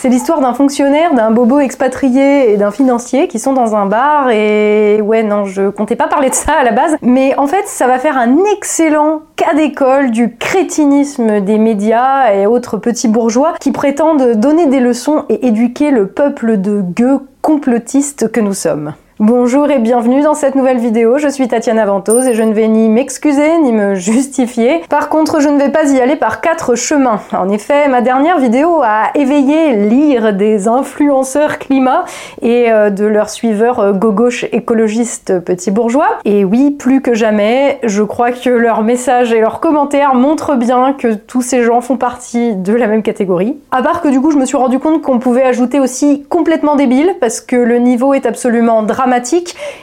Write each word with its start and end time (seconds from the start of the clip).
C'est 0.00 0.08
l'histoire 0.08 0.40
d'un 0.40 0.54
fonctionnaire, 0.54 1.12
d'un 1.12 1.32
bobo 1.32 1.58
expatrié 1.58 2.52
et 2.52 2.56
d'un 2.56 2.70
financier 2.70 3.26
qui 3.26 3.40
sont 3.40 3.52
dans 3.52 3.74
un 3.74 3.86
bar 3.86 4.30
et 4.30 5.00
ouais 5.02 5.24
non, 5.24 5.44
je 5.44 5.70
comptais 5.70 5.96
pas 5.96 6.06
parler 6.06 6.30
de 6.30 6.36
ça 6.36 6.52
à 6.52 6.62
la 6.62 6.70
base, 6.70 6.96
mais 7.02 7.36
en 7.36 7.48
fait 7.48 7.66
ça 7.66 7.88
va 7.88 7.98
faire 7.98 8.16
un 8.16 8.36
excellent 8.56 9.22
cas 9.34 9.54
d'école 9.54 10.12
du 10.12 10.36
crétinisme 10.36 11.40
des 11.40 11.58
médias 11.58 12.32
et 12.32 12.46
autres 12.46 12.76
petits 12.76 13.08
bourgeois 13.08 13.54
qui 13.58 13.72
prétendent 13.72 14.34
donner 14.36 14.66
des 14.66 14.78
leçons 14.78 15.24
et 15.28 15.48
éduquer 15.48 15.90
le 15.90 16.06
peuple 16.06 16.60
de 16.60 16.80
gueux 16.80 17.18
complotistes 17.42 18.30
que 18.30 18.38
nous 18.38 18.54
sommes. 18.54 18.94
Bonjour 19.20 19.68
et 19.68 19.80
bienvenue 19.80 20.22
dans 20.22 20.34
cette 20.34 20.54
nouvelle 20.54 20.78
vidéo, 20.78 21.18
je 21.18 21.26
suis 21.26 21.48
Tatiana 21.48 21.84
Ventose 21.86 22.28
et 22.28 22.34
je 22.34 22.42
ne 22.44 22.54
vais 22.54 22.68
ni 22.68 22.88
m'excuser 22.88 23.58
ni 23.58 23.72
me 23.72 23.96
justifier. 23.96 24.84
Par 24.88 25.08
contre, 25.08 25.40
je 25.40 25.48
ne 25.48 25.58
vais 25.58 25.70
pas 25.70 25.90
y 25.90 26.00
aller 26.00 26.14
par 26.14 26.40
quatre 26.40 26.76
chemins. 26.76 27.18
En 27.36 27.48
effet, 27.48 27.88
ma 27.88 28.00
dernière 28.00 28.38
vidéo 28.38 28.80
a 28.84 29.10
éveillé 29.16 29.74
l'ire 29.74 30.32
des 30.34 30.68
influenceurs 30.68 31.58
climat 31.58 32.04
et 32.42 32.70
euh, 32.70 32.90
de 32.90 33.06
leurs 33.06 33.28
suiveurs 33.28 33.80
euh, 33.80 33.92
gauche 33.92 34.44
écologistes 34.52 35.40
petits 35.40 35.72
bourgeois. 35.72 36.20
Et 36.24 36.44
oui, 36.44 36.70
plus 36.70 37.02
que 37.02 37.14
jamais, 37.14 37.80
je 37.82 38.04
crois 38.04 38.30
que 38.30 38.50
leurs 38.50 38.82
messages 38.82 39.32
et 39.32 39.40
leurs 39.40 39.58
commentaires 39.58 40.14
montrent 40.14 40.54
bien 40.54 40.92
que 40.92 41.14
tous 41.14 41.42
ces 41.42 41.64
gens 41.64 41.80
font 41.80 41.96
partie 41.96 42.54
de 42.54 42.72
la 42.72 42.86
même 42.86 43.02
catégorie. 43.02 43.58
À 43.72 43.82
part 43.82 44.00
que 44.00 44.06
du 44.06 44.20
coup, 44.20 44.30
je 44.30 44.38
me 44.38 44.46
suis 44.46 44.56
rendu 44.56 44.78
compte 44.78 45.02
qu'on 45.02 45.18
pouvait 45.18 45.42
ajouter 45.42 45.80
aussi 45.80 46.24
complètement 46.28 46.76
débile 46.76 47.16
parce 47.18 47.40
que 47.40 47.56
le 47.56 47.78
niveau 47.78 48.14
est 48.14 48.24
absolument 48.24 48.84
dramatique 48.84 49.07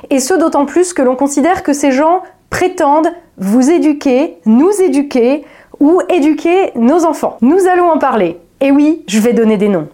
et 0.10 0.20
ce 0.20 0.34
d'autant 0.34 0.66
plus 0.66 0.94
que 0.94 1.02
l'on 1.02 1.16
considère 1.16 1.64
que 1.64 1.74
ces 1.74 1.92
gens 1.92 2.24
prétendent 2.50 3.12
vous 3.38 3.70
éduquer, 3.70 4.38
nous 4.46 4.72
éduquer 4.82 5.44
ou 5.80 6.02
éduquer 6.10 6.72
nos 6.76 7.06
enfants. 7.06 7.38
Nous 7.42 7.68
allons 7.68 7.90
en 7.90 7.98
parler. 7.98 8.38
Et 8.62 8.72
oui, 8.72 9.04
je 9.08 9.20
vais 9.20 9.34
donner 9.34 9.58
des 9.58 9.68
noms, 9.68 9.90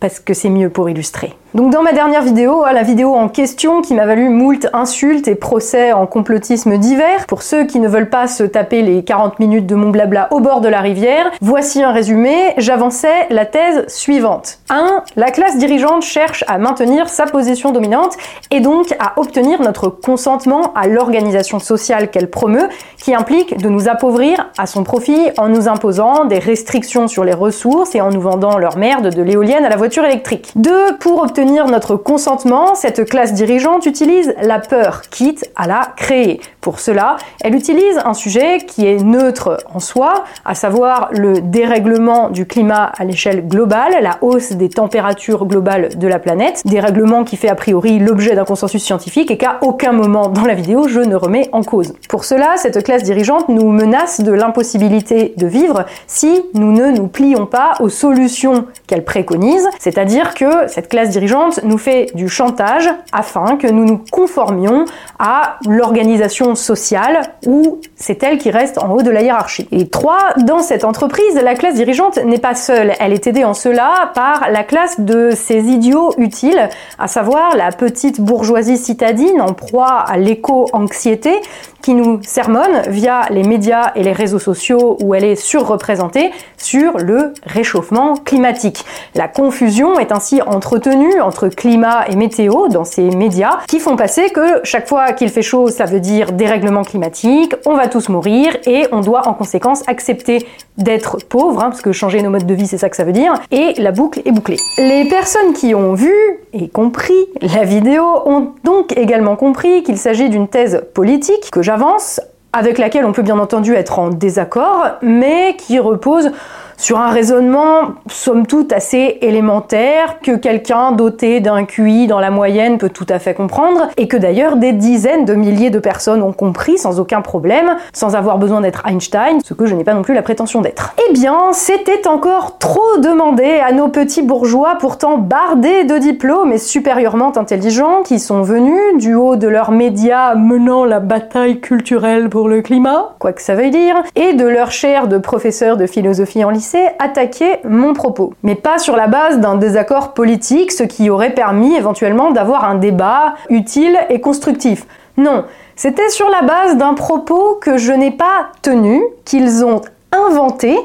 parce 0.00 0.18
que 0.18 0.34
c'est 0.34 0.50
mieux 0.50 0.70
pour 0.70 0.90
illustrer. 0.90 1.32
Donc 1.54 1.70
dans 1.70 1.82
ma 1.82 1.92
dernière 1.92 2.22
vidéo, 2.22 2.64
la 2.72 2.82
vidéo 2.82 3.14
en 3.14 3.28
question 3.28 3.82
qui 3.82 3.92
m'a 3.92 4.06
valu 4.06 4.30
moult 4.30 4.66
insultes 4.72 5.28
et 5.28 5.34
procès 5.34 5.92
en 5.92 6.06
complotisme 6.06 6.78
divers, 6.78 7.26
pour 7.26 7.42
ceux 7.42 7.64
qui 7.64 7.78
ne 7.78 7.88
veulent 7.88 8.08
pas 8.08 8.26
se 8.26 8.42
taper 8.42 8.80
les 8.80 9.04
40 9.04 9.38
minutes 9.38 9.66
de 9.66 9.74
mon 9.74 9.90
blabla 9.90 10.28
au 10.32 10.40
bord 10.40 10.62
de 10.62 10.68
la 10.68 10.80
rivière, 10.80 11.30
voici 11.42 11.82
un 11.82 11.92
résumé, 11.92 12.54
j'avançais 12.56 13.26
la 13.28 13.44
thèse 13.44 13.86
suivante. 13.88 14.60
1. 14.70 15.04
La 15.16 15.30
classe 15.30 15.58
dirigeante 15.58 16.02
cherche 16.02 16.42
à 16.48 16.56
maintenir 16.56 17.10
sa 17.10 17.26
position 17.26 17.70
dominante 17.70 18.16
et 18.50 18.60
donc 18.60 18.94
à 18.98 19.20
obtenir 19.20 19.60
notre 19.60 19.90
consentement 19.90 20.72
à 20.74 20.86
l'organisation 20.86 21.58
sociale 21.58 22.10
qu'elle 22.10 22.30
promeut, 22.30 22.70
qui 22.96 23.14
implique 23.14 23.58
de 23.58 23.68
nous 23.68 23.90
appauvrir 23.90 24.50
à 24.56 24.66
son 24.66 24.84
profit 24.84 25.20
en 25.36 25.48
nous 25.48 25.68
imposant 25.68 26.24
des 26.24 26.38
restrictions 26.38 27.08
sur 27.08 27.24
les 27.24 27.34
ressources 27.34 27.94
et 27.94 28.00
en 28.00 28.08
nous 28.08 28.22
vendant 28.22 28.56
leur 28.56 28.78
merde 28.78 29.14
de 29.14 29.20
l'éolienne 29.20 29.66
à 29.66 29.68
la 29.68 29.76
voiture 29.76 30.06
électrique. 30.06 30.52
2. 30.56 30.96
Pour 30.98 31.22
obtenir 31.22 31.41
notre 31.44 31.96
consentement, 31.96 32.74
cette 32.74 33.08
classe 33.08 33.34
dirigeante 33.34 33.86
utilise 33.86 34.34
la 34.42 34.58
peur, 34.58 35.02
quitte 35.10 35.50
à 35.56 35.66
la 35.66 35.92
créer. 35.96 36.40
Pour 36.62 36.78
cela, 36.78 37.16
elle 37.40 37.56
utilise 37.56 37.98
un 38.04 38.14
sujet 38.14 38.58
qui 38.58 38.86
est 38.86 39.02
neutre 39.02 39.58
en 39.74 39.80
soi, 39.80 40.22
à 40.44 40.54
savoir 40.54 41.08
le 41.10 41.40
dérèglement 41.40 42.30
du 42.30 42.46
climat 42.46 42.92
à 42.96 43.04
l'échelle 43.04 43.48
globale, 43.48 43.96
la 44.00 44.18
hausse 44.20 44.52
des 44.52 44.68
températures 44.68 45.44
globales 45.46 45.98
de 45.98 46.06
la 46.06 46.20
planète, 46.20 46.62
dérèglement 46.64 47.24
qui 47.24 47.36
fait 47.36 47.48
a 47.48 47.56
priori 47.56 47.98
l'objet 47.98 48.36
d'un 48.36 48.44
consensus 48.44 48.80
scientifique 48.80 49.32
et 49.32 49.38
qu'à 49.38 49.58
aucun 49.62 49.90
moment 49.90 50.28
dans 50.28 50.44
la 50.44 50.54
vidéo 50.54 50.86
je 50.86 51.00
ne 51.00 51.16
remets 51.16 51.48
en 51.50 51.64
cause. 51.64 51.94
Pour 52.08 52.24
cela, 52.24 52.56
cette 52.56 52.84
classe 52.84 53.02
dirigeante 53.02 53.48
nous 53.48 53.68
menace 53.68 54.20
de 54.20 54.30
l'impossibilité 54.30 55.34
de 55.36 55.48
vivre 55.48 55.84
si 56.06 56.42
nous 56.54 56.70
ne 56.70 56.92
nous 56.92 57.08
plions 57.08 57.46
pas 57.46 57.72
aux 57.80 57.88
solutions 57.88 58.66
qu'elle 58.86 59.04
préconise, 59.04 59.68
c'est-à-dire 59.80 60.34
que 60.34 60.68
cette 60.68 60.88
classe 60.88 61.10
dirigeante 61.10 61.64
nous 61.64 61.78
fait 61.78 62.06
du 62.14 62.28
chantage 62.28 62.88
afin 63.10 63.56
que 63.56 63.66
nous 63.66 63.84
nous 63.84 64.00
conformions 64.12 64.84
à 65.18 65.58
l'organisation 65.66 66.51
sociale 66.54 67.22
où 67.46 67.80
c'est 67.96 68.22
elle 68.22 68.38
qui 68.38 68.50
reste 68.50 68.78
en 68.78 68.90
haut 68.90 69.02
de 69.02 69.10
la 69.10 69.22
hiérarchie. 69.22 69.68
Et 69.72 69.88
trois, 69.88 70.34
dans 70.38 70.60
cette 70.60 70.84
entreprise, 70.84 71.34
la 71.42 71.54
classe 71.54 71.74
dirigeante 71.74 72.18
n'est 72.24 72.38
pas 72.38 72.54
seule. 72.54 72.92
Elle 73.00 73.12
est 73.12 73.26
aidée 73.26 73.44
en 73.44 73.54
cela 73.54 74.10
par 74.14 74.50
la 74.50 74.64
classe 74.64 75.00
de 75.00 75.30
ces 75.34 75.64
idiots 75.64 76.12
utiles, 76.18 76.68
à 76.98 77.08
savoir 77.08 77.56
la 77.56 77.70
petite 77.72 78.20
bourgeoisie 78.20 78.76
citadine 78.76 79.40
en 79.40 79.52
proie 79.52 80.04
à 80.06 80.16
l'éco-anxiété 80.18 81.40
qui 81.82 81.94
nous 81.94 82.20
sermonne 82.22 82.82
via 82.88 83.22
les 83.30 83.42
médias 83.42 83.92
et 83.94 84.02
les 84.02 84.12
réseaux 84.12 84.38
sociaux 84.38 84.96
où 85.02 85.14
elle 85.14 85.24
est 85.24 85.36
surreprésentée 85.36 86.30
sur 86.56 86.98
le 86.98 87.34
réchauffement 87.44 88.14
climatique. 88.14 88.84
La 89.14 89.28
confusion 89.28 89.98
est 89.98 90.12
ainsi 90.12 90.40
entretenue 90.42 91.20
entre 91.20 91.48
climat 91.48 92.06
et 92.08 92.16
météo 92.16 92.68
dans 92.68 92.84
ces 92.84 93.10
médias 93.10 93.58
qui 93.68 93.80
font 93.80 93.96
passer 93.96 94.30
que 94.30 94.60
chaque 94.64 94.88
fois 94.88 95.12
qu'il 95.12 95.28
fait 95.28 95.42
chaud, 95.42 95.68
ça 95.68 95.84
veut 95.84 96.00
dire 96.00 96.32
dérèglement 96.32 96.82
climatique, 96.82 97.54
on 97.66 97.74
va 97.74 97.88
tous 97.88 98.08
mourir 98.08 98.56
et 98.66 98.86
on 98.92 99.00
doit 99.00 99.26
en 99.26 99.34
conséquence 99.34 99.82
accepter 99.88 100.46
d'être 100.78 101.18
pauvre, 101.28 101.62
hein, 101.62 101.70
parce 101.70 101.82
que 101.82 101.92
changer 101.92 102.22
nos 102.22 102.30
modes 102.30 102.46
de 102.46 102.54
vie, 102.54 102.66
c'est 102.66 102.78
ça 102.78 102.88
que 102.88 102.96
ça 102.96 103.04
veut 103.04 103.12
dire, 103.12 103.34
et 103.50 103.74
la 103.78 103.92
boucle 103.92 104.22
est 104.24 104.32
bouclée. 104.32 104.56
Les 104.78 105.04
personnes 105.06 105.52
qui 105.52 105.74
ont 105.74 105.94
vu 105.94 106.14
et 106.54 106.68
compris 106.68 107.12
la 107.40 107.64
vidéo 107.64 108.04
ont 108.26 108.52
donc 108.64 108.96
également 108.96 109.36
compris 109.36 109.82
qu'il 109.82 109.98
s'agit 109.98 110.30
d'une 110.30 110.48
thèse 110.48 110.82
politique 110.94 111.50
que 111.50 111.62
j'avance, 111.72 112.20
avec 112.52 112.76
laquelle 112.76 113.06
on 113.06 113.12
peut 113.12 113.22
bien 113.22 113.38
entendu 113.38 113.74
être 113.74 113.98
en 113.98 114.10
désaccord, 114.10 114.88
mais 115.00 115.56
qui 115.56 115.78
repose 115.78 116.30
sur 116.76 116.98
un 116.98 117.10
raisonnement 117.10 117.94
somme 118.08 118.46
toute 118.46 118.72
assez 118.72 119.18
élémentaire 119.20 120.20
que 120.20 120.36
quelqu'un 120.36 120.92
doté 120.92 121.40
d'un 121.40 121.64
QI 121.64 122.06
dans 122.06 122.20
la 122.20 122.30
moyenne 122.30 122.78
peut 122.78 122.88
tout 122.88 123.06
à 123.08 123.18
fait 123.18 123.34
comprendre 123.34 123.88
et 123.96 124.08
que 124.08 124.16
d'ailleurs 124.16 124.56
des 124.56 124.72
dizaines 124.72 125.24
de 125.24 125.34
milliers 125.34 125.70
de 125.70 125.78
personnes 125.78 126.22
ont 126.22 126.32
compris 126.32 126.78
sans 126.78 127.00
aucun 127.00 127.20
problème, 127.20 127.76
sans 127.92 128.16
avoir 128.16 128.38
besoin 128.38 128.60
d'être 128.60 128.82
Einstein, 128.86 129.40
ce 129.44 129.54
que 129.54 129.66
je 129.66 129.74
n'ai 129.74 129.84
pas 129.84 129.94
non 129.94 130.02
plus 130.02 130.14
la 130.14 130.22
prétention 130.22 130.60
d'être. 130.60 130.94
Eh 131.08 131.12
bien, 131.12 131.52
c'était 131.52 132.06
encore 132.08 132.58
trop 132.58 132.98
demandé 132.98 133.60
à 133.64 133.72
nos 133.72 133.88
petits 133.88 134.22
bourgeois 134.22 134.76
pourtant 134.80 135.18
bardés 135.18 135.84
de 135.84 135.98
diplômes 135.98 136.52
et 136.52 136.58
supérieurement 136.58 137.36
intelligents 137.36 138.02
qui 138.04 138.18
sont 138.18 138.42
venus 138.42 138.96
du 138.98 139.14
haut 139.14 139.36
de 139.36 139.48
leurs 139.48 139.70
médias 139.70 140.34
menant 140.34 140.84
la 140.84 141.00
bataille 141.00 141.60
culturelle 141.60 142.28
pour 142.28 142.48
le 142.48 142.62
climat, 142.62 143.14
quoi 143.18 143.32
que 143.32 143.42
ça 143.42 143.54
veuille 143.54 143.70
dire, 143.70 144.02
et 144.16 144.32
de 144.32 144.46
leur 144.46 144.70
chair 144.70 145.08
de 145.08 145.18
professeur 145.18 145.76
de 145.76 145.86
philosophie 145.86 146.44
en 146.44 146.50
lycée 146.50 146.71
attaquer 146.98 147.58
mon 147.64 147.92
propos. 147.92 148.34
Mais 148.42 148.54
pas 148.54 148.78
sur 148.78 148.96
la 148.96 149.06
base 149.06 149.38
d'un 149.40 149.56
désaccord 149.56 150.14
politique, 150.14 150.72
ce 150.72 150.82
qui 150.82 151.10
aurait 151.10 151.34
permis 151.34 151.74
éventuellement 151.74 152.30
d'avoir 152.30 152.64
un 152.64 152.74
débat 152.74 153.34
utile 153.48 153.98
et 154.08 154.20
constructif. 154.20 154.86
Non, 155.16 155.44
c'était 155.76 156.08
sur 156.08 156.28
la 156.30 156.42
base 156.42 156.76
d'un 156.76 156.94
propos 156.94 157.58
que 157.60 157.76
je 157.76 157.92
n'ai 157.92 158.10
pas 158.10 158.48
tenu, 158.62 159.02
qu'ils 159.24 159.64
ont 159.64 159.82
inventé 160.12 160.76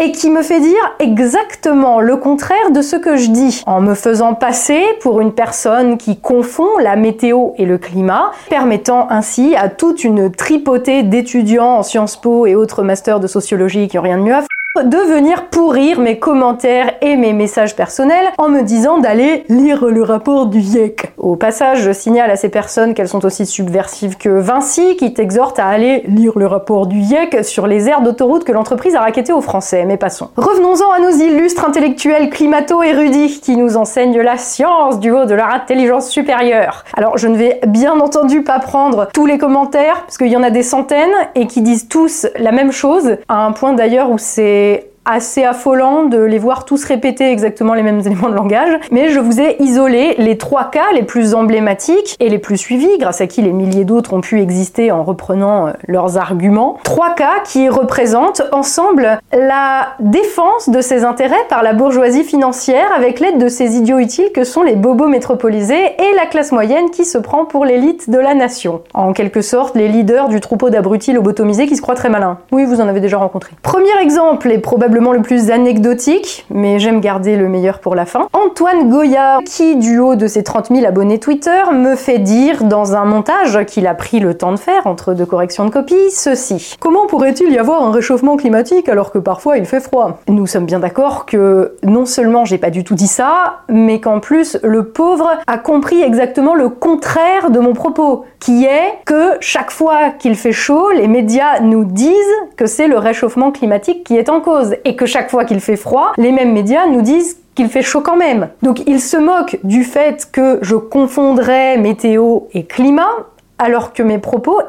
et 0.00 0.12
qui 0.12 0.30
me 0.30 0.42
fait 0.42 0.60
dire 0.60 0.94
exactement 1.00 2.00
le 2.00 2.16
contraire 2.16 2.70
de 2.70 2.82
ce 2.82 2.96
que 2.96 3.16
je 3.16 3.30
dis, 3.30 3.62
en 3.66 3.80
me 3.80 3.94
faisant 3.94 4.34
passer 4.34 4.82
pour 5.00 5.20
une 5.20 5.32
personne 5.32 5.98
qui 5.98 6.20
confond 6.20 6.78
la 6.80 6.94
météo 6.94 7.50
et 7.56 7.66
le 7.66 7.78
climat, 7.78 8.30
permettant 8.48 9.08
ainsi 9.10 9.56
à 9.56 9.68
toute 9.68 10.04
une 10.04 10.30
tripotée 10.30 11.02
d'étudiants 11.02 11.78
en 11.78 11.82
Sciences 11.82 12.16
Po 12.16 12.46
et 12.46 12.54
autres 12.54 12.84
masters 12.84 13.18
de 13.18 13.26
sociologie 13.26 13.88
qui 13.88 13.96
n'ont 13.96 14.04
rien 14.04 14.18
de 14.18 14.22
mieux 14.22 14.34
à 14.34 14.40
faire 14.40 14.57
de 14.84 14.98
venir 14.98 15.46
pourrir 15.46 15.98
mes 16.00 16.18
commentaires 16.18 16.92
et 17.00 17.16
mes 17.16 17.32
messages 17.32 17.74
personnels 17.74 18.28
en 18.38 18.48
me 18.48 18.62
disant 18.62 18.98
d'aller 18.98 19.44
lire 19.48 19.84
le 19.86 20.02
rapport 20.02 20.46
du 20.46 20.60
GIEC. 20.60 21.12
Au 21.16 21.36
passage, 21.36 21.82
je 21.82 21.90
signale 21.90 22.30
à 22.30 22.36
ces 22.36 22.48
personnes 22.48 22.94
qu'elles 22.94 23.08
sont 23.08 23.24
aussi 23.24 23.44
subversives 23.44 24.16
que 24.16 24.28
Vinci, 24.28 24.96
qui 24.96 25.12
t'exhorte 25.12 25.58
à 25.58 25.66
aller 25.66 26.02
lire 26.06 26.38
le 26.38 26.46
rapport 26.46 26.86
du 26.86 27.02
GIEC 27.02 27.44
sur 27.44 27.66
les 27.66 27.88
aires 27.88 28.02
d'autoroute 28.02 28.44
que 28.44 28.52
l'entreprise 28.52 28.94
a 28.94 29.00
raquettées 29.00 29.32
aux 29.32 29.40
Français. 29.40 29.84
Mais 29.84 29.96
passons. 29.96 30.30
Revenons-en 30.36 30.92
à 30.92 31.00
nos 31.00 31.10
illustres 31.10 31.64
intellectuels 31.66 32.30
climato-érudits 32.30 33.40
qui 33.40 33.56
nous 33.56 33.76
enseignent 33.76 34.20
la 34.20 34.38
science 34.38 35.00
du 35.00 35.10
haut 35.10 35.24
de 35.24 35.34
leur 35.34 35.48
intelligence 35.52 36.08
supérieure. 36.08 36.84
Alors, 36.96 37.18
je 37.18 37.26
ne 37.26 37.36
vais 37.36 37.60
bien 37.66 37.98
entendu 37.98 38.42
pas 38.42 38.58
prendre 38.60 39.08
tous 39.12 39.26
les 39.26 39.38
commentaires, 39.38 40.02
parce 40.02 40.18
qu'il 40.18 40.28
y 40.28 40.36
en 40.36 40.42
a 40.42 40.50
des 40.50 40.62
centaines, 40.62 41.08
et 41.34 41.46
qui 41.46 41.62
disent 41.62 41.88
tous 41.88 42.26
la 42.38 42.52
même 42.52 42.70
chose, 42.70 43.16
à 43.28 43.44
un 43.44 43.52
point 43.52 43.72
d'ailleurs 43.72 44.10
où 44.10 44.18
c'est 44.18 44.57
e 44.58 44.97
assez 45.08 45.42
affolant 45.42 46.04
de 46.04 46.18
les 46.18 46.38
voir 46.38 46.64
tous 46.64 46.84
répéter 46.84 47.30
exactement 47.32 47.74
les 47.74 47.82
mêmes 47.82 48.00
éléments 48.06 48.28
de 48.28 48.34
langage, 48.34 48.78
mais 48.90 49.08
je 49.08 49.18
vous 49.18 49.40
ai 49.40 49.60
isolé 49.62 50.14
les 50.18 50.36
trois 50.36 50.70
cas 50.70 50.92
les 50.94 51.02
plus 51.02 51.34
emblématiques 51.34 52.16
et 52.20 52.28
les 52.28 52.38
plus 52.38 52.58
suivis, 52.58 52.98
grâce 52.98 53.20
à 53.20 53.26
qui 53.26 53.42
les 53.42 53.52
milliers 53.52 53.84
d'autres 53.84 54.12
ont 54.12 54.20
pu 54.20 54.40
exister 54.40 54.92
en 54.92 55.02
reprenant 55.02 55.68
euh, 55.68 55.72
leurs 55.86 56.18
arguments. 56.18 56.78
Trois 56.84 57.14
cas 57.14 57.40
qui 57.44 57.68
représentent 57.68 58.42
ensemble 58.52 59.18
la 59.32 59.88
défense 60.00 60.68
de 60.68 60.80
ses 60.80 61.04
intérêts 61.04 61.36
par 61.48 61.62
la 61.62 61.72
bourgeoisie 61.72 62.24
financière 62.24 62.92
avec 62.94 63.20
l'aide 63.20 63.38
de 63.38 63.48
ces 63.48 63.76
idiots 63.76 63.98
utiles 63.98 64.30
que 64.34 64.44
sont 64.44 64.62
les 64.62 64.76
bobos 64.76 65.08
métropolisés 65.08 65.74
et 65.74 66.14
la 66.16 66.26
classe 66.26 66.52
moyenne 66.52 66.90
qui 66.90 67.04
se 67.04 67.18
prend 67.18 67.46
pour 67.46 67.64
l'élite 67.64 68.10
de 68.10 68.18
la 68.18 68.34
nation. 68.34 68.82
En 68.92 69.12
quelque 69.12 69.40
sorte, 69.40 69.74
les 69.74 69.88
leaders 69.88 70.28
du 70.28 70.40
troupeau 70.40 70.68
d'abrutis 70.70 71.12
lobotomisés 71.12 71.66
qui 71.66 71.76
se 71.76 71.82
croient 71.82 71.94
très 71.94 72.10
malins. 72.10 72.38
Oui, 72.52 72.64
vous 72.64 72.80
en 72.80 72.88
avez 72.88 73.00
déjà 73.00 73.16
rencontré. 73.16 73.52
Premier 73.62 73.96
exemple, 74.02 74.50
et 74.50 74.58
probablement 74.58 74.97
le 74.98 75.22
plus 75.22 75.50
anecdotique, 75.50 76.46
mais 76.50 76.78
j'aime 76.78 77.00
garder 77.00 77.36
le 77.36 77.48
meilleur 77.48 77.78
pour 77.78 77.94
la 77.94 78.04
fin. 78.04 78.28
Antoine 78.32 78.90
Goya, 78.90 79.38
qui 79.46 79.76
du 79.76 79.98
haut 79.98 80.16
de 80.16 80.26
ses 80.26 80.42
30 80.42 80.68
000 80.68 80.84
abonnés 80.86 81.18
Twitter, 81.18 81.62
me 81.72 81.96
fait 81.96 82.18
dire 82.18 82.64
dans 82.64 82.94
un 82.94 83.04
montage 83.04 83.64
qu'il 83.66 83.86
a 83.86 83.94
pris 83.94 84.20
le 84.20 84.34
temps 84.34 84.52
de 84.52 84.58
faire 84.58 84.86
entre 84.86 85.14
deux 85.14 85.26
corrections 85.26 85.64
de 85.64 85.70
copie, 85.70 86.10
ceci. 86.10 86.76
Comment 86.80 87.06
pourrait-il 87.06 87.50
y 87.52 87.58
avoir 87.58 87.82
un 87.82 87.90
réchauffement 87.90 88.36
climatique 88.36 88.88
alors 88.88 89.12
que 89.12 89.18
parfois 89.18 89.56
il 89.56 89.64
fait 89.64 89.80
froid? 89.80 90.18
Nous 90.28 90.46
sommes 90.46 90.66
bien 90.66 90.80
d'accord 90.80 91.26
que 91.26 91.76
non 91.82 92.04
seulement 92.04 92.44
j'ai 92.44 92.58
pas 92.58 92.70
du 92.70 92.84
tout 92.84 92.94
dit 92.94 93.06
ça, 93.06 93.60
mais 93.68 94.00
qu'en 94.00 94.20
plus 94.20 94.58
le 94.62 94.88
pauvre 94.88 95.30
a 95.46 95.58
compris 95.58 96.02
exactement 96.02 96.54
le 96.54 96.68
contraire 96.68 97.50
de 97.50 97.60
mon 97.60 97.72
propos, 97.72 98.24
qui 98.40 98.64
est 98.64 98.98
que 99.06 99.36
chaque 99.40 99.70
fois 99.70 100.10
qu'il 100.18 100.34
fait 100.34 100.52
chaud, 100.52 100.90
les 100.90 101.08
médias 101.08 101.60
nous 101.60 101.84
disent 101.84 102.14
que 102.56 102.66
c'est 102.66 102.88
le 102.88 102.98
réchauffement 102.98 103.52
climatique 103.52 104.04
qui 104.04 104.16
est 104.16 104.28
en 104.28 104.40
cause, 104.40 104.74
et 104.84 104.96
que 104.96 105.06
chaque 105.06 105.30
fois 105.30 105.44
qu'il 105.44 105.60
fait 105.60 105.76
froid, 105.76 106.12
les 106.16 106.32
mêmes 106.32 106.52
médias 106.52 106.86
nous 106.86 107.02
disent 107.02 107.38
qu'il 107.54 107.68
fait 107.68 107.82
chaud 107.82 108.00
quand 108.00 108.16
même. 108.16 108.48
Donc 108.62 108.82
il 108.86 109.00
se 109.00 109.16
moque 109.16 109.58
du 109.64 109.84
fait 109.84 110.28
que 110.30 110.58
je 110.62 110.76
confondrais 110.76 111.76
météo 111.76 112.40
et 112.54 112.64
climat, 112.64 113.10
alors 113.58 113.92
que 113.92 114.02
mes 114.02 114.18
propos 114.18 114.60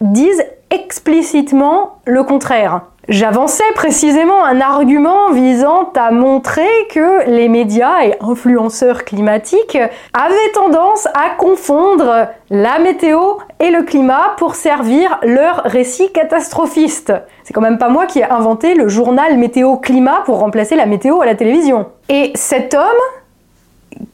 disent 0.00 0.44
explicitement 0.70 1.98
le 2.04 2.22
contraire. 2.24 2.82
J'avançais 3.08 3.62
précisément 3.76 4.44
un 4.44 4.60
argument 4.60 5.30
visant 5.30 5.92
à 5.94 6.10
montrer 6.10 6.66
que 6.90 7.30
les 7.30 7.48
médias 7.48 8.04
et 8.04 8.16
influenceurs 8.20 9.04
climatiques 9.04 9.78
avaient 10.12 10.52
tendance 10.54 11.06
à 11.14 11.30
confondre 11.38 12.26
la 12.50 12.80
météo 12.80 13.20
et 13.60 13.70
le 13.70 13.84
climat 13.84 14.34
pour 14.38 14.56
servir 14.56 15.20
leur 15.22 15.62
récit 15.66 16.10
catastrophiste. 16.10 17.12
C'est 17.44 17.52
quand 17.52 17.60
même 17.60 17.78
pas 17.78 17.90
moi 17.90 18.06
qui 18.06 18.18
ai 18.18 18.24
inventé 18.24 18.74
le 18.74 18.88
journal 18.88 19.38
météo 19.38 19.76
climat 19.76 20.22
pour 20.24 20.40
remplacer 20.40 20.74
la 20.74 20.86
météo 20.86 21.20
à 21.20 21.26
la 21.26 21.36
télévision. 21.36 21.86
Et 22.08 22.32
cet 22.34 22.74
homme, 22.74 22.82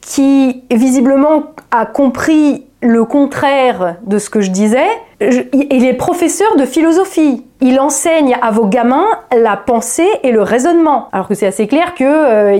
qui 0.01 0.63
visiblement 0.71 1.43
a 1.71 1.85
compris 1.85 2.65
le 2.83 3.05
contraire 3.05 3.97
de 4.05 4.17
ce 4.17 4.29
que 4.29 4.41
je 4.41 4.51
disais, 4.51 4.87
il 5.21 5.85
est 5.85 5.93
professeur 5.93 6.55
de 6.57 6.65
philosophie 6.65 7.45
il 7.63 7.79
enseigne 7.79 8.37
à 8.41 8.51
vos 8.51 8.65
gamins 8.65 9.07
la 9.33 9.55
pensée 9.55 10.09
et 10.21 10.33
le 10.33 10.41
raisonnement. 10.41 11.07
Alors 11.13 11.29
que 11.29 11.33
c'est 11.33 11.47
assez 11.47 11.65
clair 11.65 11.93
qu'il 11.93 12.05
euh, 12.05 12.51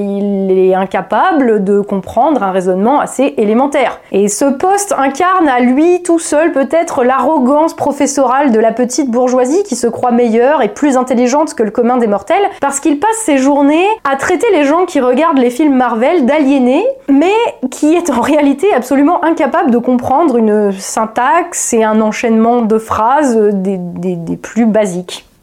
est 0.49 0.73
incapable 0.73 1.65
de 1.65 1.81
comprendre 1.81 2.41
un 2.41 2.51
raisonnement 2.51 3.01
assez 3.01 3.33
élémentaire. 3.35 3.99
Et 4.13 4.29
ce 4.29 4.45
poste 4.45 4.95
incarne 4.97 5.49
à 5.49 5.59
lui 5.59 6.01
tout 6.03 6.19
seul 6.19 6.53
peut-être 6.53 7.03
l'arrogance 7.03 7.73
professorale 7.73 8.53
de 8.53 8.59
la 8.59 8.71
petite 8.71 9.11
bourgeoisie 9.11 9.63
qui 9.63 9.75
se 9.75 9.87
croit 9.87 10.11
meilleure 10.11 10.61
et 10.61 10.69
plus 10.69 10.95
intelligente 10.95 11.53
que 11.53 11.63
le 11.63 11.71
commun 11.71 11.97
des 11.97 12.07
mortels 12.07 12.45
parce 12.61 12.79
qu'il 12.79 12.97
passe 12.97 13.17
ses 13.17 13.37
journées 13.37 13.85
à 14.09 14.15
traiter 14.15 14.47
les 14.53 14.63
gens 14.63 14.85
qui 14.85 15.01
regardent 15.01 15.37
les 15.37 15.49
films 15.49 15.75
Marvel 15.75 16.25
d'aliénés, 16.25 16.85
mais 17.09 17.33
qui 17.71 17.93
est 17.93 18.09
en 18.09 18.21
réalité 18.21 18.73
absolument 18.73 19.21
incapable 19.25 19.69
de 19.69 19.79
comprendre 19.79 20.37
une 20.37 20.71
syntaxe 20.71 21.73
et 21.73 21.83
un 21.83 21.99
enchaînement 21.99 22.61
de 22.61 22.77
phrases 22.77 23.37
des 23.37 24.37
plus 24.37 24.65
basiques 24.65 24.92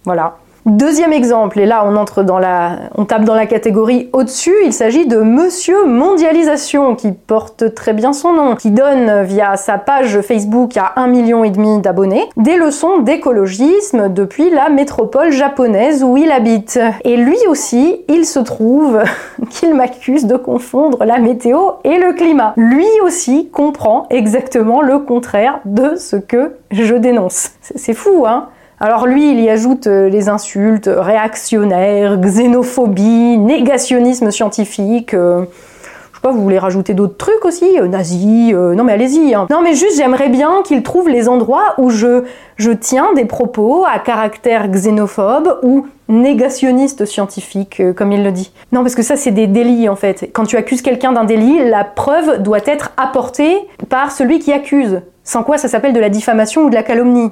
voilà. 0.04 0.36
Deuxième 0.66 1.14
exemple, 1.14 1.58
et 1.58 1.64
là 1.64 1.84
on 1.86 1.96
entre 1.96 2.22
dans 2.22 2.38
la, 2.38 2.90
on 2.94 3.06
tape 3.06 3.24
dans 3.24 3.34
la 3.34 3.46
catégorie 3.46 4.10
au-dessus, 4.12 4.54
il 4.62 4.74
s'agit 4.74 5.06
de 5.06 5.16
Monsieur 5.16 5.86
Mondialisation, 5.86 6.94
qui 6.96 7.12
porte 7.12 7.74
très 7.74 7.94
bien 7.94 8.12
son 8.12 8.34
nom, 8.34 8.56
qui 8.56 8.70
donne 8.70 9.22
via 9.22 9.56
sa 9.56 9.78
page 9.78 10.20
Facebook 10.20 10.76
à 10.76 10.92
un 10.96 11.06
million 11.06 11.44
et 11.44 11.50
demi 11.50 11.80
d'abonnés 11.80 12.28
des 12.36 12.56
leçons 12.56 12.98
d'écologisme 12.98 14.12
depuis 14.12 14.50
la 14.50 14.68
métropole 14.68 15.32
japonaise 15.32 16.04
où 16.04 16.18
il 16.18 16.30
habite. 16.30 16.78
Et 17.04 17.16
lui 17.16 17.38
aussi, 17.48 18.02
il 18.08 18.26
se 18.26 18.40
trouve 18.40 19.00
qu'il 19.50 19.74
m'accuse 19.74 20.26
de 20.26 20.36
confondre 20.36 21.06
la 21.06 21.18
météo 21.18 21.58
et 21.84 21.96
le 21.96 22.12
climat. 22.12 22.52
Lui 22.58 22.86
aussi 23.02 23.48
comprend 23.48 24.06
exactement 24.10 24.82
le 24.82 24.98
contraire 24.98 25.60
de 25.64 25.96
ce 25.96 26.16
que 26.16 26.56
je 26.70 26.94
dénonce. 26.94 27.52
C'est 27.62 27.94
fou, 27.94 28.26
hein? 28.26 28.48
Alors 28.82 29.06
lui, 29.06 29.30
il 29.30 29.40
y 29.40 29.50
ajoute 29.50 29.86
euh, 29.88 30.08
les 30.08 30.30
insultes 30.30 30.88
réactionnaires, 30.90 32.18
xénophobie, 32.18 33.36
négationnisme 33.36 34.30
scientifique. 34.30 35.12
Euh, 35.12 35.42
je 35.42 36.16
sais 36.16 36.22
pas, 36.22 36.32
vous 36.32 36.42
voulez 36.42 36.58
rajouter 36.58 36.94
d'autres 36.94 37.18
trucs 37.18 37.44
aussi 37.44 37.78
euh, 37.78 37.88
Nazi 37.88 38.54
Non 38.54 38.82
mais 38.82 38.94
allez-y. 38.94 39.34
Hein. 39.34 39.48
Non 39.50 39.60
mais 39.60 39.74
juste, 39.74 39.98
j'aimerais 39.98 40.30
bien 40.30 40.62
qu'il 40.64 40.82
trouve 40.82 41.10
les 41.10 41.28
endroits 41.28 41.74
où 41.76 41.90
je, 41.90 42.24
je 42.56 42.70
tiens 42.70 43.12
des 43.14 43.26
propos 43.26 43.84
à 43.84 43.98
caractère 43.98 44.68
xénophobe 44.68 45.60
ou 45.62 45.86
négationniste 46.08 47.04
scientifique, 47.04 47.82
comme 47.94 48.12
il 48.12 48.24
le 48.24 48.32
dit. 48.32 48.50
Non, 48.72 48.80
parce 48.80 48.94
que 48.94 49.02
ça, 49.02 49.16
c'est 49.16 49.30
des 49.30 49.46
délits 49.46 49.90
en 49.90 49.96
fait. 49.96 50.30
Quand 50.32 50.44
tu 50.44 50.56
accuses 50.56 50.80
quelqu'un 50.80 51.12
d'un 51.12 51.24
délit, 51.24 51.68
la 51.68 51.84
preuve 51.84 52.42
doit 52.42 52.64
être 52.64 52.92
apportée 52.96 53.58
par 53.90 54.10
celui 54.10 54.38
qui 54.38 54.54
accuse. 54.54 55.02
Sans 55.22 55.42
quoi 55.42 55.58
ça 55.58 55.68
s'appelle 55.68 55.92
de 55.92 56.00
la 56.00 56.08
diffamation 56.08 56.62
ou 56.62 56.70
de 56.70 56.74
la 56.74 56.82
calomnie. 56.82 57.30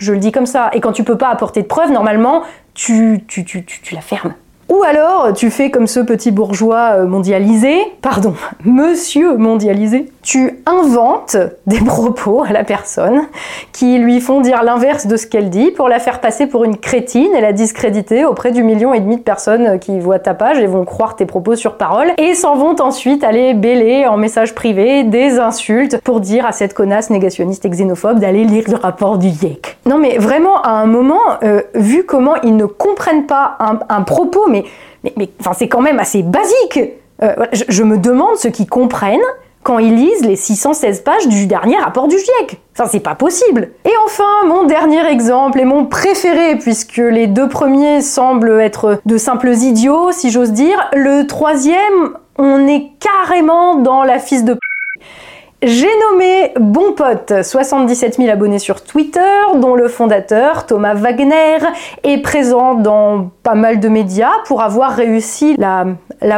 Je 0.00 0.12
le 0.12 0.18
dis 0.18 0.32
comme 0.32 0.46
ça. 0.46 0.70
Et 0.72 0.80
quand 0.80 0.92
tu 0.92 1.04
peux 1.04 1.18
pas 1.18 1.28
apporter 1.28 1.62
de 1.62 1.66
preuves, 1.66 1.92
normalement, 1.92 2.42
tu, 2.74 3.22
tu, 3.28 3.44
tu, 3.44 3.64
tu 3.64 3.94
la 3.94 4.00
fermes. 4.00 4.34
Ou 4.70 4.84
alors, 4.84 5.32
tu 5.34 5.50
fais 5.50 5.70
comme 5.70 5.88
ce 5.88 5.98
petit 5.98 6.30
bourgeois 6.30 6.92
euh, 6.94 7.06
mondialisé, 7.06 7.76
pardon, 8.02 8.34
monsieur 8.64 9.36
mondialisé, 9.36 10.12
tu 10.22 10.62
inventes 10.66 11.36
des 11.66 11.80
propos 11.84 12.42
à 12.42 12.52
la 12.52 12.64
personne 12.64 13.22
qui 13.72 13.98
lui 13.98 14.20
font 14.20 14.40
dire 14.40 14.62
l'inverse 14.62 15.06
de 15.06 15.16
ce 15.16 15.26
qu'elle 15.26 15.50
dit 15.50 15.70
pour 15.70 15.88
la 15.88 15.98
faire 15.98 16.20
passer 16.20 16.46
pour 16.46 16.64
une 16.64 16.76
crétine 16.76 17.34
et 17.34 17.40
la 17.40 17.52
discréditer 17.52 18.24
auprès 18.24 18.52
du 18.52 18.62
million 18.62 18.92
et 18.94 19.00
demi 19.00 19.16
de 19.16 19.22
personnes 19.22 19.78
qui 19.78 19.98
voient 19.98 20.18
ta 20.18 20.34
page 20.34 20.58
et 20.58 20.66
vont 20.66 20.84
croire 20.84 21.16
tes 21.16 21.26
propos 21.26 21.56
sur 21.56 21.76
parole 21.76 22.08
et 22.18 22.34
s'en 22.34 22.56
vont 22.56 22.76
ensuite 22.80 23.24
aller 23.24 23.54
bêler 23.54 24.06
en 24.06 24.16
message 24.16 24.54
privé 24.54 25.04
des 25.04 25.38
insultes 25.38 25.98
pour 26.02 26.20
dire 26.20 26.46
à 26.46 26.52
cette 26.52 26.74
connasse 26.74 27.10
négationniste 27.10 27.64
et 27.64 27.70
xénophobe 27.70 28.18
d'aller 28.18 28.44
lire 28.44 28.64
le 28.68 28.76
rapport 28.76 29.18
du 29.18 29.28
YEC. 29.28 29.78
Non 29.86 29.98
mais 29.98 30.18
vraiment, 30.18 30.60
à 30.62 30.70
un 30.70 30.86
moment, 30.86 31.20
euh, 31.42 31.62
vu 31.74 32.04
comment 32.04 32.36
ils 32.42 32.56
ne 32.56 32.66
comprennent 32.66 33.26
pas 33.26 33.56
un, 33.60 34.02
propos, 34.02 34.46
mais 34.48 34.64
mais, 35.04 35.30
c'est 35.56 35.68
quand 35.68 35.80
même 35.80 35.98
assez 35.98 36.22
basique. 36.22 36.78
Euh, 37.22 37.34
je, 37.52 37.82
me 37.82 37.98
demande 37.98 38.36
ce 38.36 38.48
qu'ils 38.48 38.68
comprennent 38.68 39.18
quand 39.62 39.78
ils 39.78 39.94
lisent 39.94 40.24
les 40.24 40.36
616 40.36 41.00
pages 41.00 41.28
du 41.28 41.46
dernier 41.46 41.76
rapport 41.76 42.08
du 42.08 42.16
GIEC. 42.16 42.60
Enfin, 42.74 42.88
c'est 42.90 43.00
pas 43.00 43.14
possible. 43.14 43.70
Et 43.84 43.92
enfin, 44.04 44.46
mon 44.46 44.64
dernier 44.64 45.06
exemple 45.08 45.60
et 45.60 45.64
mon 45.64 45.86
préféré, 45.86 46.56
puisque 46.56 46.96
les 46.96 47.26
deux 47.26 47.48
premiers 47.48 48.00
semblent 48.00 48.60
être 48.60 49.00
de 49.04 49.18
simples 49.18 49.50
idiots, 49.50 50.12
si 50.12 50.30
j'ose 50.30 50.52
dire. 50.52 50.90
Le 50.94 51.26
troisième, 51.26 52.16
on 52.38 52.66
est 52.66 52.90
carrément 53.00 53.76
dans 53.76 54.02
la 54.02 54.18
fils 54.18 54.44
de 54.44 54.56
j'ai 55.62 55.90
nommé 56.10 56.54
Bon 56.58 56.92
Pote, 56.92 57.34
77 57.42 58.16
000 58.16 58.30
abonnés 58.30 58.58
sur 58.58 58.82
Twitter, 58.82 59.20
dont 59.56 59.74
le 59.74 59.88
fondateur, 59.88 60.64
Thomas 60.64 60.94
Wagner, 60.94 61.58
est 62.02 62.22
présent 62.22 62.74
dans 62.74 63.30
pas 63.42 63.54
mal 63.54 63.78
de 63.78 63.90
médias 63.90 64.32
pour 64.46 64.62
avoir 64.62 64.92
réussi 64.92 65.56
la, 65.58 65.84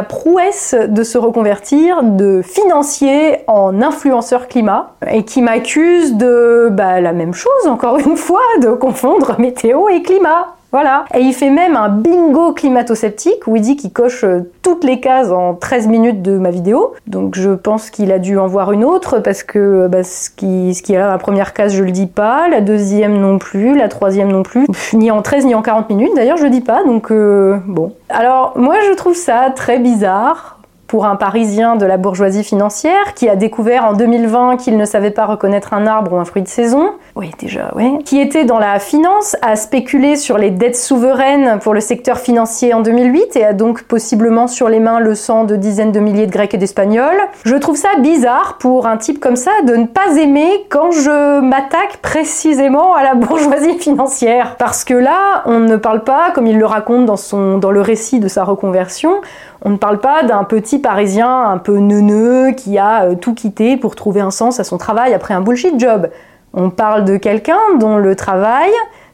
prouesse 0.03 0.75
de 0.75 1.03
se 1.03 1.17
reconvertir 1.17 2.03
de 2.03 2.41
financier 2.41 3.37
en 3.47 3.81
influenceur 3.81 4.49
climat 4.49 4.95
et 5.09 5.23
qui 5.23 5.41
m'accuse 5.41 6.15
de 6.15 6.67
bah, 6.69 6.99
la 6.99 7.13
même 7.13 7.33
chose, 7.33 7.67
encore 7.67 7.99
une 7.99 8.17
fois, 8.17 8.43
de 8.61 8.71
confondre 8.71 9.39
météo 9.39 9.87
et 9.87 10.01
climat. 10.01 10.55
Voilà. 10.73 11.05
Et 11.13 11.19
il 11.19 11.33
fait 11.33 11.51
même 11.51 11.75
un 11.75 11.87
bingo 11.87 12.51
climato-sceptique 12.51 13.45
où 13.45 13.55
il 13.55 13.61
dit 13.61 13.75
qu'il 13.75 13.93
coche 13.93 14.23
euh, 14.23 14.51
toutes 14.63 14.83
les 14.83 14.99
cases 14.99 15.29
en 15.29 15.53
13 15.53 15.87
minutes 15.87 16.23
de 16.23 16.39
ma 16.39 16.49
vidéo. 16.49 16.95
Donc 17.05 17.35
je 17.35 17.51
pense 17.51 17.91
qu'il 17.91 18.11
a 18.11 18.17
dû 18.17 18.39
en 18.39 18.47
voir 18.47 18.71
une 18.71 18.83
autre 18.83 19.19
parce 19.19 19.43
que 19.43 19.59
euh, 19.59 19.87
bah, 19.87 20.03
ce, 20.03 20.31
qui, 20.31 20.73
ce 20.73 20.81
qui 20.81 20.93
est 20.93 20.97
là, 20.97 21.09
la 21.09 21.19
première 21.19 21.53
case, 21.53 21.75
je 21.75 21.83
le 21.83 21.91
dis 21.91 22.07
pas, 22.07 22.47
la 22.49 22.59
deuxième 22.59 23.19
non 23.19 23.37
plus, 23.37 23.77
la 23.77 23.87
troisième 23.87 24.31
non 24.31 24.41
plus, 24.41 24.65
ni 24.93 25.11
en 25.11 25.21
13 25.21 25.45
ni 25.45 25.53
en 25.53 25.61
40 25.61 25.89
minutes 25.89 26.11
d'ailleurs, 26.15 26.37
je 26.37 26.45
le 26.45 26.49
dis 26.49 26.61
pas. 26.61 26.83
Donc 26.83 27.11
euh, 27.11 27.59
bon. 27.67 27.93
Alors 28.09 28.53
moi 28.55 28.77
je 28.89 28.95
trouve 28.95 29.15
ça 29.15 29.51
très 29.55 29.77
bizarre 29.77 30.57
pour 30.87 31.05
un 31.05 31.15
Parisien 31.15 31.75
de 31.75 31.85
la 31.85 31.97
bourgeoisie 31.97 32.43
financière 32.43 33.13
qui 33.15 33.29
a 33.29 33.35
découvert 33.35 33.85
en 33.85 33.93
2020 33.93 34.57
qu'il 34.57 34.77
ne 34.77 34.85
savait 34.85 35.11
pas 35.11 35.25
reconnaître 35.25 35.73
un 35.73 35.87
arbre 35.87 36.13
ou 36.13 36.17
un 36.17 36.25
fruit 36.25 36.41
de 36.41 36.47
saison. 36.47 36.91
Oui, 37.15 37.31
déjà, 37.39 37.71
oui. 37.75 37.99
Qui 38.05 38.19
était 38.19 38.45
dans 38.45 38.59
la 38.59 38.79
finance, 38.79 39.35
a 39.41 39.55
spéculé 39.55 40.15
sur 40.15 40.37
les 40.37 40.51
dettes 40.51 40.75
souveraines 40.75 41.59
pour 41.59 41.73
le 41.73 41.79
secteur 41.79 42.19
financier 42.19 42.73
en 42.73 42.81
2008 42.81 43.35
et 43.35 43.45
a 43.45 43.53
donc 43.53 43.83
possiblement 43.83 44.47
sur 44.47 44.69
les 44.69 44.79
mains 44.79 44.99
le 44.99 45.15
sang 45.15 45.43
de 45.45 45.55
dizaines 45.55 45.91
de 45.91 45.99
milliers 45.99 46.27
de 46.27 46.31
Grecs 46.31 46.53
et 46.53 46.57
d'Espagnols. 46.57 47.17
Je 47.45 47.55
trouve 47.55 47.77
ça 47.77 47.89
bizarre 47.99 48.57
pour 48.59 48.87
un 48.87 48.97
type 48.97 49.19
comme 49.19 49.35
ça 49.35 49.51
de 49.65 49.75
ne 49.75 49.85
pas 49.85 50.17
aimer 50.17 50.65
quand 50.69 50.91
je 50.91 51.39
m'attaque 51.39 51.97
précisément 52.01 52.93
à 52.93 53.03
la 53.03 53.15
bourgeoisie 53.15 53.77
financière. 53.79 54.55
Parce 54.57 54.83
que 54.83 54.93
là, 54.93 55.43
on 55.45 55.59
ne 55.59 55.77
parle 55.77 56.03
pas, 56.03 56.31
comme 56.31 56.47
il 56.47 56.57
le 56.57 56.65
raconte 56.65 57.05
dans, 57.05 57.17
son, 57.17 57.57
dans 57.57 57.71
le 57.71 57.81
récit 57.81 58.19
de 58.19 58.27
sa 58.27 58.43
reconversion, 58.43 59.21
on 59.63 59.69
ne 59.69 59.77
parle 59.77 59.99
pas 59.99 60.23
d'un 60.23 60.43
petit 60.43 60.79
parisien 60.79 61.43
un 61.43 61.57
peu 61.57 61.77
neuneux 61.77 62.51
qui 62.51 62.77
a 62.77 63.05
euh, 63.05 63.15
tout 63.15 63.33
quitté 63.33 63.77
pour 63.77 63.95
trouver 63.95 64.21
un 64.21 64.31
sens 64.31 64.59
à 64.59 64.63
son 64.63 64.77
travail 64.77 65.13
après 65.13 65.33
un 65.33 65.41
bullshit 65.41 65.79
job. 65.79 66.09
On 66.53 66.69
parle 66.69 67.05
de 67.05 67.17
quelqu'un 67.17 67.59
dont 67.79 67.97
le 67.97 68.15
travail 68.15 68.69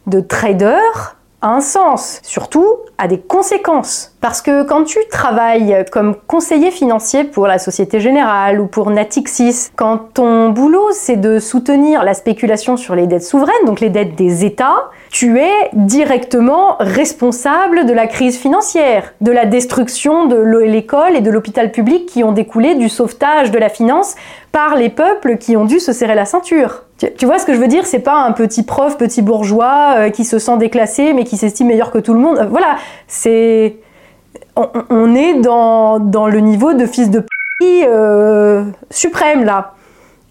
de 0.07 0.19
trader 0.19 0.79
a 1.41 1.49
un 1.49 1.61
sens, 1.61 2.19
surtout 2.23 2.65
a 2.97 3.07
des 3.07 3.19
conséquences. 3.19 4.13
Parce 4.19 4.41
que 4.41 4.63
quand 4.63 4.83
tu 4.83 4.99
travailles 5.09 5.85
comme 5.91 6.15
conseiller 6.27 6.69
financier 6.69 7.23
pour 7.23 7.47
la 7.47 7.57
Société 7.57 8.01
Générale 8.01 8.59
ou 8.59 8.67
pour 8.67 8.89
Natixis, 8.89 9.69
quand 9.75 10.13
ton 10.13 10.49
boulot 10.49 10.89
c'est 10.91 11.15
de 11.15 11.39
soutenir 11.39 12.03
la 12.03 12.13
spéculation 12.13 12.75
sur 12.75 12.95
les 12.95 13.07
dettes 13.07 13.23
souveraines, 13.23 13.65
donc 13.65 13.79
les 13.79 13.89
dettes 13.89 14.15
des 14.15 14.43
États, 14.43 14.89
tu 15.09 15.39
es 15.39 15.69
directement 15.73 16.75
responsable 16.79 17.85
de 17.85 17.93
la 17.93 18.07
crise 18.07 18.37
financière, 18.37 19.13
de 19.21 19.31
la 19.31 19.45
destruction 19.45 20.25
de 20.25 20.37
l'école 20.59 21.15
et 21.15 21.21
de 21.21 21.31
l'hôpital 21.31 21.71
public 21.71 22.05
qui 22.05 22.23
ont 22.23 22.33
découlé 22.33 22.75
du 22.75 22.89
sauvetage 22.89 23.51
de 23.51 23.57
la 23.57 23.69
finance 23.69 24.15
par 24.51 24.75
les 24.75 24.89
peuples 24.89 25.37
qui 25.37 25.55
ont 25.55 25.65
dû 25.65 25.79
se 25.79 25.93
serrer 25.93 26.15
la 26.15 26.25
ceinture. 26.25 26.83
Tu, 26.99 27.25
vois 27.25 27.39
ce 27.39 27.45
que 27.45 27.53
je 27.53 27.59
veux 27.59 27.67
dire? 27.67 27.85
C'est 27.85 27.99
pas 27.99 28.17
un 28.17 28.33
petit 28.33 28.63
prof, 28.63 28.97
petit 28.97 29.21
bourgeois 29.21 29.95
euh, 29.95 30.09
qui 30.09 30.25
se 30.25 30.37
sent 30.37 30.57
déclassé 30.57 31.13
mais 31.13 31.23
qui 31.23 31.37
s'estime 31.37 31.67
meilleur 31.67 31.91
que 31.91 31.97
tout 31.97 32.13
le 32.13 32.19
monde. 32.19 32.37
Euh, 32.39 32.45
voilà, 32.45 32.75
c'est 33.07 33.77
on, 34.89 35.15
est 35.15 35.35
dans, 35.35 35.99
dans, 35.99 36.27
le 36.27 36.41
niveau 36.41 36.73
de 36.73 36.85
fils 36.85 37.09
de 37.09 37.21
p 37.59 37.85
euh, 37.87 38.65
suprême 38.89 39.45
là. 39.45 39.73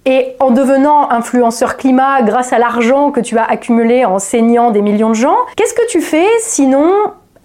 Et 0.04 0.37
en 0.40 0.50
devenant 0.50 1.10
influenceur 1.10 1.76
climat 1.78 2.22
grâce 2.22 2.52
à 2.52 2.58
l'argent 2.58 3.10
que 3.10 3.20
tu 3.20 3.38
as 3.38 3.44
accumulé 3.44 4.04
en 4.04 4.18
saignant 4.18 4.70
des 4.70 4.82
millions 4.82 5.10
de 5.10 5.14
gens, 5.14 5.37
qu'est-ce 5.56 5.75
que 5.75 5.87
tu 5.88 6.02
fais 6.02 6.26
sinon 6.40 6.92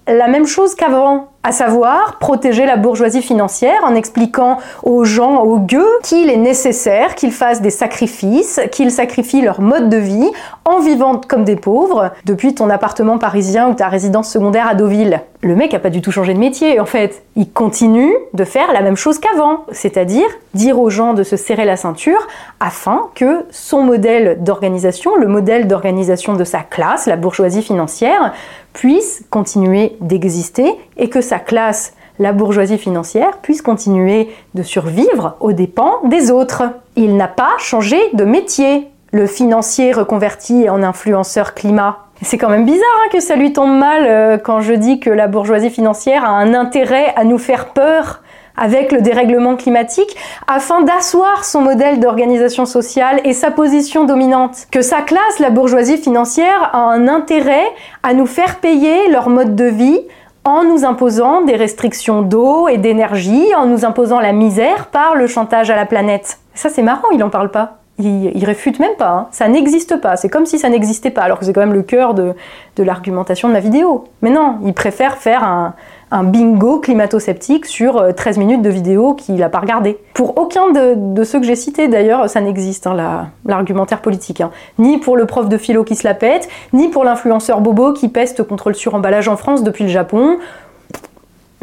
la 0.07 0.27
même 0.27 0.45
chose 0.45 0.75
qu'avant? 0.75 1.32
À 1.43 1.51
savoir 1.51 2.17
protéger 2.19 2.65
la 2.65 2.77
bourgeoisie 2.77 3.21
financière 3.21 3.81
en 3.83 3.95
expliquant 3.95 4.57
aux 4.83 5.03
gens, 5.03 5.43
aux 5.43 5.59
gueux, 5.59 5.99
qu'il 6.01 6.29
est 6.29 6.37
nécessaire 6.37 7.15
qu'ils 7.15 7.33
fassent 7.33 7.61
des 7.61 7.69
sacrifices, 7.69 8.61
qu'ils 8.71 8.91
sacrifient 8.91 9.41
leur 9.41 9.59
mode 9.59 9.89
de 9.89 9.97
vie 9.97 10.31
en 10.63 10.79
vivant 10.79 11.19
comme 11.27 11.43
des 11.43 11.57
pauvres 11.57 12.11
depuis 12.25 12.55
ton 12.55 12.69
appartement 12.69 13.17
parisien 13.17 13.69
ou 13.69 13.73
ta 13.73 13.89
résidence 13.89 14.29
secondaire 14.29 14.67
à 14.67 14.75
Deauville. 14.75 15.21
Le 15.41 15.57
mec 15.57 15.73
a 15.73 15.79
pas 15.79 15.89
du 15.89 16.01
tout 16.01 16.11
changé 16.11 16.33
de 16.33 16.39
métier 16.39 16.79
en 16.79 16.85
fait. 16.85 17.23
Il 17.35 17.51
continue 17.51 18.13
de 18.33 18.45
faire 18.45 18.71
la 18.71 18.81
même 18.81 18.95
chose 18.95 19.19
qu'avant, 19.19 19.65
c'est-à-dire 19.73 20.27
dire 20.53 20.79
aux 20.79 20.89
gens 20.89 21.13
de 21.13 21.23
se 21.23 21.35
serrer 21.35 21.65
la 21.65 21.75
ceinture 21.75 22.27
afin 22.61 23.09
que 23.15 23.45
son 23.51 23.83
modèle 23.83 24.41
d'organisation, 24.41 25.17
le 25.17 25.27
modèle 25.27 25.67
d'organisation 25.67 26.35
de 26.35 26.45
sa 26.45 26.59
classe, 26.59 27.07
la 27.07 27.17
bourgeoisie 27.17 27.61
financière, 27.61 28.31
puisse 28.71 29.23
continuer 29.29 29.97
d'exister 29.99 30.73
et 30.97 31.09
que 31.09 31.21
sa 31.21 31.39
classe, 31.39 31.93
la 32.19 32.33
bourgeoisie 32.33 32.77
financière, 32.77 33.37
puisse 33.41 33.61
continuer 33.61 34.29
de 34.53 34.63
survivre 34.63 35.35
aux 35.39 35.53
dépens 35.53 35.99
des 36.05 36.31
autres. 36.31 36.63
Il 36.95 37.17
n'a 37.17 37.27
pas 37.27 37.53
changé 37.57 37.97
de 38.13 38.23
métier, 38.23 38.87
le 39.11 39.27
financier 39.27 39.91
reconverti 39.91 40.69
en 40.69 40.83
influenceur 40.83 41.53
climat. 41.53 41.99
C'est 42.21 42.37
quand 42.37 42.49
même 42.49 42.65
bizarre 42.65 42.87
hein, 43.03 43.09
que 43.11 43.19
ça 43.19 43.35
lui 43.35 43.53
tombe 43.53 43.77
mal 43.77 44.05
euh, 44.05 44.37
quand 44.37 44.61
je 44.61 44.73
dis 44.73 44.99
que 44.99 45.09
la 45.09 45.27
bourgeoisie 45.27 45.69
financière 45.69 46.23
a 46.23 46.29
un 46.29 46.53
intérêt 46.53 47.13
à 47.15 47.23
nous 47.23 47.37
faire 47.37 47.69
peur 47.69 48.21
avec 48.55 48.91
le 48.91 49.01
dérèglement 49.01 49.55
climatique 49.55 50.15
afin 50.47 50.81
d'asseoir 50.81 51.43
son 51.43 51.61
modèle 51.61 51.99
d'organisation 51.99 52.65
sociale 52.65 53.19
et 53.23 53.33
sa 53.33 53.51
position 53.51 54.05
dominante. 54.05 54.67
Que 54.71 54.81
sa 54.81 55.01
classe, 55.01 55.39
la 55.39 55.49
bourgeoisie 55.49 55.97
financière, 55.97 56.69
a 56.73 56.79
un 56.79 57.07
intérêt 57.07 57.65
à 58.03 58.13
nous 58.13 58.27
faire 58.27 58.59
payer 58.59 59.09
leur 59.09 59.29
mode 59.29 59.55
de 59.55 59.65
vie 59.65 59.99
en 60.45 60.63
nous 60.63 60.85
imposant 60.85 61.41
des 61.41 61.55
restrictions 61.55 62.21
d'eau 62.21 62.67
et 62.67 62.77
d'énergie, 62.77 63.53
en 63.55 63.65
nous 63.65 63.85
imposant 63.85 64.19
la 64.19 64.33
misère 64.33 64.87
par 64.87 65.15
le 65.15 65.27
chantage 65.27 65.69
à 65.69 65.75
la 65.75 65.85
planète. 65.85 66.39
Ça 66.53 66.69
c'est 66.69 66.83
marrant, 66.83 67.09
il 67.11 67.23
en 67.23 67.29
parle 67.29 67.51
pas. 67.51 67.82
Il, 67.99 68.43
réfute 68.43 68.79
même 68.79 68.95
pas, 68.97 69.11
hein. 69.11 69.27
ça 69.29 69.47
n'existe 69.47 70.01
pas, 70.01 70.17
c'est 70.17 70.27
comme 70.27 70.47
si 70.47 70.57
ça 70.57 70.67
n'existait 70.67 71.11
pas, 71.11 71.21
alors 71.21 71.37
que 71.37 71.45
c'est 71.45 71.53
quand 71.53 71.61
même 71.61 71.73
le 71.73 71.83
cœur 71.83 72.15
de, 72.15 72.33
l'argumentation 72.79 73.47
de 73.47 73.53
ma 73.53 73.59
vidéo. 73.59 74.05
Mais 74.23 74.31
non, 74.31 74.57
il 74.65 74.73
préfère 74.73 75.17
faire 75.17 75.43
un, 75.43 75.75
un 76.13 76.23
bingo 76.23 76.79
climato-sceptique 76.79 77.65
sur 77.65 78.13
13 78.15 78.37
euh, 78.37 78.39
minutes 78.39 78.61
de 78.61 78.69
vidéo 78.69 79.15
qu'il 79.15 79.35
n'a 79.35 79.49
pas 79.49 79.59
regardé. 79.59 79.97
Pour 80.13 80.37
aucun 80.37 80.69
de, 80.69 81.23
ceux 81.23 81.39
que 81.39 81.45
j'ai 81.45 81.55
cités, 81.55 81.87
d'ailleurs, 81.87 82.29
ça 82.29 82.39
n'existe, 82.39 82.85
hein, 82.85 83.29
l'argumentaire 83.45 83.99
politique. 83.99 84.39
Hein. 84.39 84.51
Ni 84.77 84.99
pour 84.99 85.17
le 85.17 85.25
prof 85.25 85.49
de 85.49 85.57
philo 85.57 85.83
qui 85.83 85.95
se 85.95 86.07
la 86.07 86.13
pète, 86.13 86.47
ni 86.71 86.89
pour 86.89 87.03
l'influenceur 87.03 87.61
bobo 87.61 87.93
qui 87.93 88.09
peste 88.09 88.43
contre 88.43 88.69
le 88.69 88.75
suremballage 88.75 89.27
en 89.27 89.37
France 89.37 89.63
depuis 89.63 89.85
le 89.85 89.89
Japon. 89.89 90.37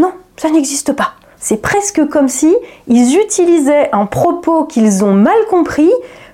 Non, 0.00 0.10
ça 0.36 0.50
n'existe 0.50 0.94
pas. 0.94 1.12
C'est 1.38 1.62
presque 1.62 2.04
comme 2.08 2.28
si 2.28 2.52
ils 2.88 3.16
utilisaient 3.18 3.88
un 3.92 4.06
propos 4.06 4.64
qu'ils 4.64 5.04
ont 5.04 5.14
mal 5.14 5.38
compris 5.48 5.90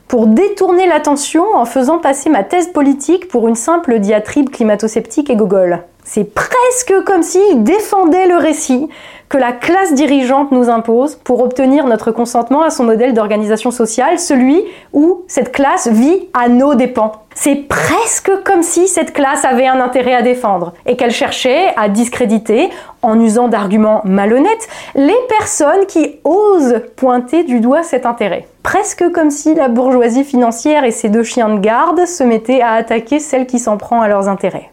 pour 0.09 0.27
détourner 0.27 0.87
l'attention 0.87 1.45
en 1.55 1.65
faisant 1.65 1.99
passer 1.99 2.31
ma 2.31 2.45
thèse 2.45 2.69
politique 2.73 3.29
pour 3.29 3.49
une 3.49 3.55
simple 3.55 3.99
diatribe 3.99 4.51
climato-sceptique 4.51 5.31
et 5.31 5.37
gogol. 5.37 5.83
C'est 6.09 6.33
presque 6.33 6.95
comme 7.05 7.25
s'il 7.25 7.65
défendait 7.65 8.29
le 8.29 8.37
récit 8.37 8.89
que 9.29 9.39
la 9.39 9.51
classe 9.51 9.93
dirigeante 9.93 10.53
nous 10.53 10.71
impose 10.71 11.17
pour 11.17 11.43
obtenir 11.43 11.85
notre 11.85 12.13
consentement 12.13 12.63
à 12.63 12.71
son 12.71 12.85
modèle 12.85 13.13
d'organisation 13.13 13.73
sociale, 13.73 14.21
celui 14.21 14.63
où 14.93 15.25
cette 15.27 15.51
classe 15.51 15.89
vit 15.89 16.29
à 16.33 16.49
nos 16.49 16.77
dépens. 16.77 17.11
C'est 17.35 17.67
presque 17.69 18.31
comme 18.45 18.63
si 18.63 18.87
cette 18.87 19.13
classe 19.13 19.45
avait 19.45 19.67
un 19.67 19.81
intérêt 19.81 20.15
à 20.15 20.23
défendre 20.23 20.75
et 20.87 20.97
qu'elle 20.97 21.11
cherchait 21.11 21.75
à 21.77 21.89
discréditer, 21.89 22.71
en 23.03 23.21
usant 23.21 23.49
d'arguments 23.49 24.01
malhonnêtes, 24.05 24.69
les 24.95 25.19
personnes 25.29 25.87
qui 25.87 26.21
osent 26.23 26.83
pointer 26.95 27.43
du 27.43 27.59
doigt 27.59 27.83
cet 27.83 28.07
intérêt. 28.07 28.47
Presque 28.63 29.11
comme 29.11 29.31
si 29.31 29.57
la 29.57 29.69
bourgeoisie 29.69 30.25
financière 30.25 30.85
et 30.85 30.93
ses 30.93 31.09
deux 31.09 31.25
chiens 31.25 31.49
de 31.49 31.59
garde 31.59 32.07
se 32.07 32.23
mettaient 32.23 32.63
à 32.63 32.75
attaquer 32.75 33.19
celle 33.19 33.47
qui 33.47 33.59
s'en 33.59 33.77
prend 33.77 34.01
à 34.01 34.09
leurs 34.09 34.29
intérêts. 34.29 34.71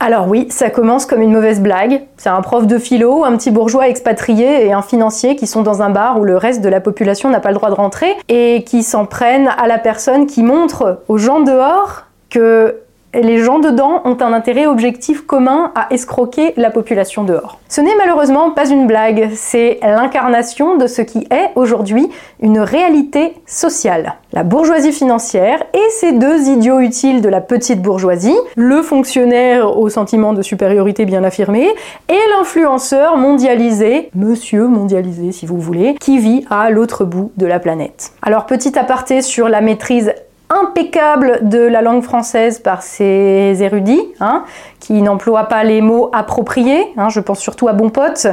Alors 0.00 0.28
oui, 0.28 0.46
ça 0.50 0.70
commence 0.70 1.06
comme 1.06 1.22
une 1.22 1.32
mauvaise 1.32 1.60
blague. 1.60 2.02
C'est 2.16 2.28
un 2.28 2.42
prof 2.42 2.66
de 2.66 2.78
philo, 2.78 3.24
un 3.24 3.36
petit 3.36 3.50
bourgeois 3.50 3.88
expatrié 3.88 4.66
et 4.66 4.72
un 4.72 4.82
financier 4.82 5.36
qui 5.36 5.46
sont 5.46 5.62
dans 5.62 5.82
un 5.82 5.90
bar 5.90 6.18
où 6.20 6.24
le 6.24 6.36
reste 6.36 6.60
de 6.60 6.68
la 6.68 6.80
population 6.80 7.30
n'a 7.30 7.40
pas 7.40 7.50
le 7.50 7.54
droit 7.54 7.70
de 7.70 7.74
rentrer 7.74 8.14
et 8.28 8.64
qui 8.66 8.82
s'en 8.82 9.06
prennent 9.06 9.48
à 9.56 9.66
la 9.66 9.78
personne 9.78 10.26
qui 10.26 10.42
montre 10.42 11.02
aux 11.08 11.18
gens 11.18 11.40
dehors 11.40 12.04
que 12.28 12.80
les 13.22 13.42
gens 13.42 13.58
dedans 13.58 14.02
ont 14.04 14.16
un 14.20 14.32
intérêt 14.32 14.66
objectif 14.66 15.26
commun 15.26 15.72
à 15.74 15.92
escroquer 15.92 16.54
la 16.56 16.70
population 16.70 17.24
dehors. 17.24 17.58
Ce 17.68 17.80
n'est 17.80 17.96
malheureusement 17.96 18.50
pas 18.50 18.68
une 18.68 18.86
blague, 18.86 19.30
c'est 19.34 19.78
l'incarnation 19.82 20.76
de 20.76 20.86
ce 20.86 21.02
qui 21.02 21.26
est 21.30 21.50
aujourd'hui 21.54 22.08
une 22.40 22.60
réalité 22.60 23.34
sociale. 23.46 24.14
La 24.32 24.42
bourgeoisie 24.42 24.92
financière 24.92 25.62
et 25.72 25.90
ces 25.90 26.12
deux 26.12 26.48
idiots 26.48 26.80
utiles 26.80 27.20
de 27.20 27.28
la 27.28 27.40
petite 27.40 27.80
bourgeoisie, 27.80 28.36
le 28.56 28.82
fonctionnaire 28.82 29.78
au 29.78 29.88
sentiment 29.88 30.32
de 30.32 30.42
supériorité 30.42 31.04
bien 31.04 31.24
affirmé 31.24 31.68
et 32.08 32.18
l'influenceur 32.36 33.16
mondialisé, 33.16 34.10
monsieur 34.14 34.66
mondialisé 34.66 35.32
si 35.32 35.46
vous 35.46 35.58
voulez, 35.58 35.94
qui 36.00 36.18
vit 36.18 36.44
à 36.50 36.70
l'autre 36.70 37.04
bout 37.04 37.32
de 37.36 37.46
la 37.46 37.58
planète. 37.60 38.12
Alors 38.22 38.46
petit 38.46 38.78
aparté 38.78 39.22
sur 39.22 39.48
la 39.48 39.60
maîtrise 39.60 40.12
impeccable 40.50 41.48
de 41.48 41.58
la 41.58 41.82
langue 41.82 42.02
française 42.02 42.58
par 42.58 42.82
ses 42.82 43.62
érudits, 43.62 44.02
hein, 44.20 44.44
qui 44.80 45.00
n'emploient 45.02 45.48
pas 45.48 45.64
les 45.64 45.80
mots 45.80 46.10
appropriés. 46.12 46.92
Hein, 46.96 47.08
je 47.08 47.20
pense 47.20 47.40
surtout 47.40 47.68
à 47.68 47.72
Bon 47.72 47.90
Pote, 47.90 48.26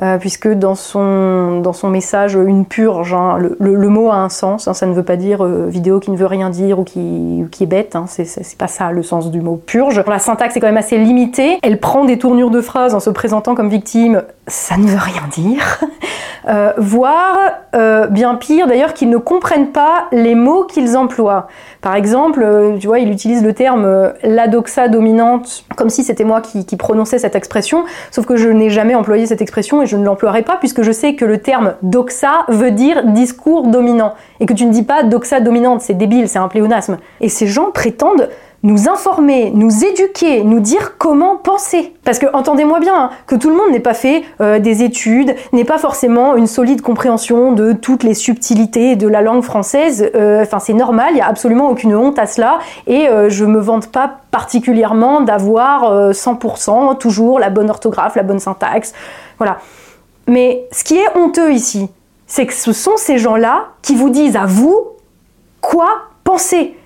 euh, 0.00 0.16
puisque 0.16 0.48
dans 0.48 0.74
son, 0.74 1.60
dans 1.60 1.74
son 1.74 1.90
message 1.90 2.34
Une 2.34 2.64
purge, 2.64 3.12
hein, 3.12 3.36
le, 3.38 3.88
mot 3.88 4.10
a 4.10 4.16
un 4.16 4.30
sens, 4.30 4.72
ça 4.72 4.86
ne 4.86 4.94
veut 4.94 5.02
pas 5.02 5.16
dire 5.16 5.44
euh, 5.44 5.66
vidéo 5.68 6.00
qui 6.00 6.10
ne 6.10 6.16
veut 6.16 6.26
rien 6.26 6.48
dire 6.48 6.78
ou 6.78 6.84
qui, 6.84 7.44
qui 7.50 7.64
est 7.64 7.66
bête, 7.66 7.94
c'est 8.06 8.56
pas 8.56 8.68
ça 8.68 8.90
le 8.90 9.02
sens 9.02 9.30
du 9.30 9.42
mot 9.42 9.56
purge. 9.56 10.02
La 10.06 10.18
syntaxe 10.18 10.56
est 10.56 10.60
quand 10.60 10.66
même 10.66 10.78
assez 10.78 10.96
limitée, 10.96 11.58
elle 11.62 11.78
prend 11.78 12.06
des 12.06 12.18
tournures 12.18 12.50
de 12.50 12.62
phrases 12.62 12.94
en 12.94 13.00
se 13.00 13.10
présentant 13.10 13.54
comme 13.54 13.68
victime, 13.68 14.22
ça 14.46 14.78
ne 14.78 14.86
veut 14.86 14.98
rien 15.00 15.22
dire. 15.30 15.80
Euh, 16.48 16.72
voire, 16.76 17.38
bien 18.10 18.34
pire 18.34 18.66
d'ailleurs, 18.66 18.94
qu'ils 18.94 19.10
ne 19.10 19.16
comprennent 19.16 19.70
pas 19.70 20.08
les 20.10 20.34
mots 20.34 20.64
qu'ils 20.64 20.96
emploient. 20.96 21.46
Par 21.80 21.94
exemple, 21.94 22.44
tu 22.80 22.88
vois, 22.88 22.98
il 22.98 23.12
utilise 23.12 23.44
le 23.44 23.52
terme 23.52 24.12
la 24.24 24.48
doxa 24.48 24.88
dominante 24.88 25.64
comme 25.76 25.88
si 25.88 26.02
c'était 26.02 26.24
moi 26.24 26.40
qui, 26.40 26.66
qui, 26.66 26.76
prononçais 26.76 27.20
cette 27.20 27.36
expression, 27.36 27.84
sauf 28.10 28.26
que 28.26 28.34
je 28.34 28.48
n'ai 28.48 28.70
jamais 28.70 28.96
employé 28.96 29.26
cette 29.26 29.40
expression 29.40 29.81
et 29.82 29.86
je 29.86 29.96
ne 29.96 30.04
l'emploierai 30.04 30.42
pas 30.42 30.56
puisque 30.56 30.82
je 30.82 30.92
sais 30.92 31.14
que 31.14 31.24
le 31.24 31.38
terme 31.38 31.74
doxa 31.82 32.44
veut 32.48 32.70
dire 32.70 33.04
discours 33.04 33.66
dominant 33.66 34.14
et 34.40 34.46
que 34.46 34.52
tu 34.52 34.66
ne 34.66 34.72
dis 34.72 34.82
pas 34.82 35.02
doxa 35.02 35.40
dominante, 35.40 35.80
c'est 35.80 35.94
débile, 35.94 36.28
c'est 36.28 36.38
un 36.38 36.48
pléonasme. 36.48 36.98
Et 37.20 37.28
ces 37.28 37.46
gens 37.46 37.70
prétendent 37.70 38.28
nous 38.62 38.88
informer, 38.88 39.50
nous 39.52 39.84
éduquer, 39.84 40.44
nous 40.44 40.60
dire 40.60 40.96
comment 40.96 41.36
penser. 41.36 41.94
Parce 42.04 42.18
que 42.18 42.26
entendez-moi 42.32 42.78
bien, 42.78 42.94
hein, 42.94 43.10
que 43.26 43.34
tout 43.34 43.50
le 43.50 43.56
monde 43.56 43.70
n'est 43.70 43.80
pas 43.80 43.94
fait 43.94 44.22
euh, 44.40 44.60
des 44.60 44.84
études, 44.84 45.34
n'est 45.52 45.64
pas 45.64 45.78
forcément 45.78 46.36
une 46.36 46.46
solide 46.46 46.80
compréhension 46.80 47.52
de 47.52 47.72
toutes 47.72 48.04
les 48.04 48.14
subtilités 48.14 48.94
de 48.94 49.08
la 49.08 49.20
langue 49.20 49.42
française. 49.42 50.10
Euh, 50.14 50.42
enfin, 50.42 50.60
c'est 50.60 50.74
normal, 50.74 51.08
il 51.10 51.14
n'y 51.14 51.20
a 51.20 51.26
absolument 51.26 51.70
aucune 51.70 51.94
honte 51.96 52.18
à 52.18 52.26
cela, 52.26 52.60
et 52.86 53.08
euh, 53.08 53.28
je 53.28 53.44
me 53.44 53.58
vante 53.58 53.88
pas 53.88 54.18
particulièrement 54.30 55.22
d'avoir 55.22 56.12
100% 56.12 56.98
toujours 56.98 57.38
la 57.38 57.50
bonne 57.50 57.68
orthographe, 57.68 58.14
la 58.14 58.22
bonne 58.22 58.38
syntaxe. 58.38 58.94
Voilà. 59.38 59.58
Mais 60.28 60.66
ce 60.70 60.84
qui 60.84 60.96
est 60.96 61.16
honteux 61.16 61.52
ici, 61.52 61.90
c'est 62.26 62.46
que 62.46 62.54
ce 62.54 62.72
sont 62.72 62.96
ces 62.96 63.18
gens-là 63.18 63.66
qui 63.82 63.94
vous 63.94 64.08
disent 64.08 64.36
à 64.36 64.46
vous 64.46 64.92
quoi 65.60 65.88
penser. 66.24 66.76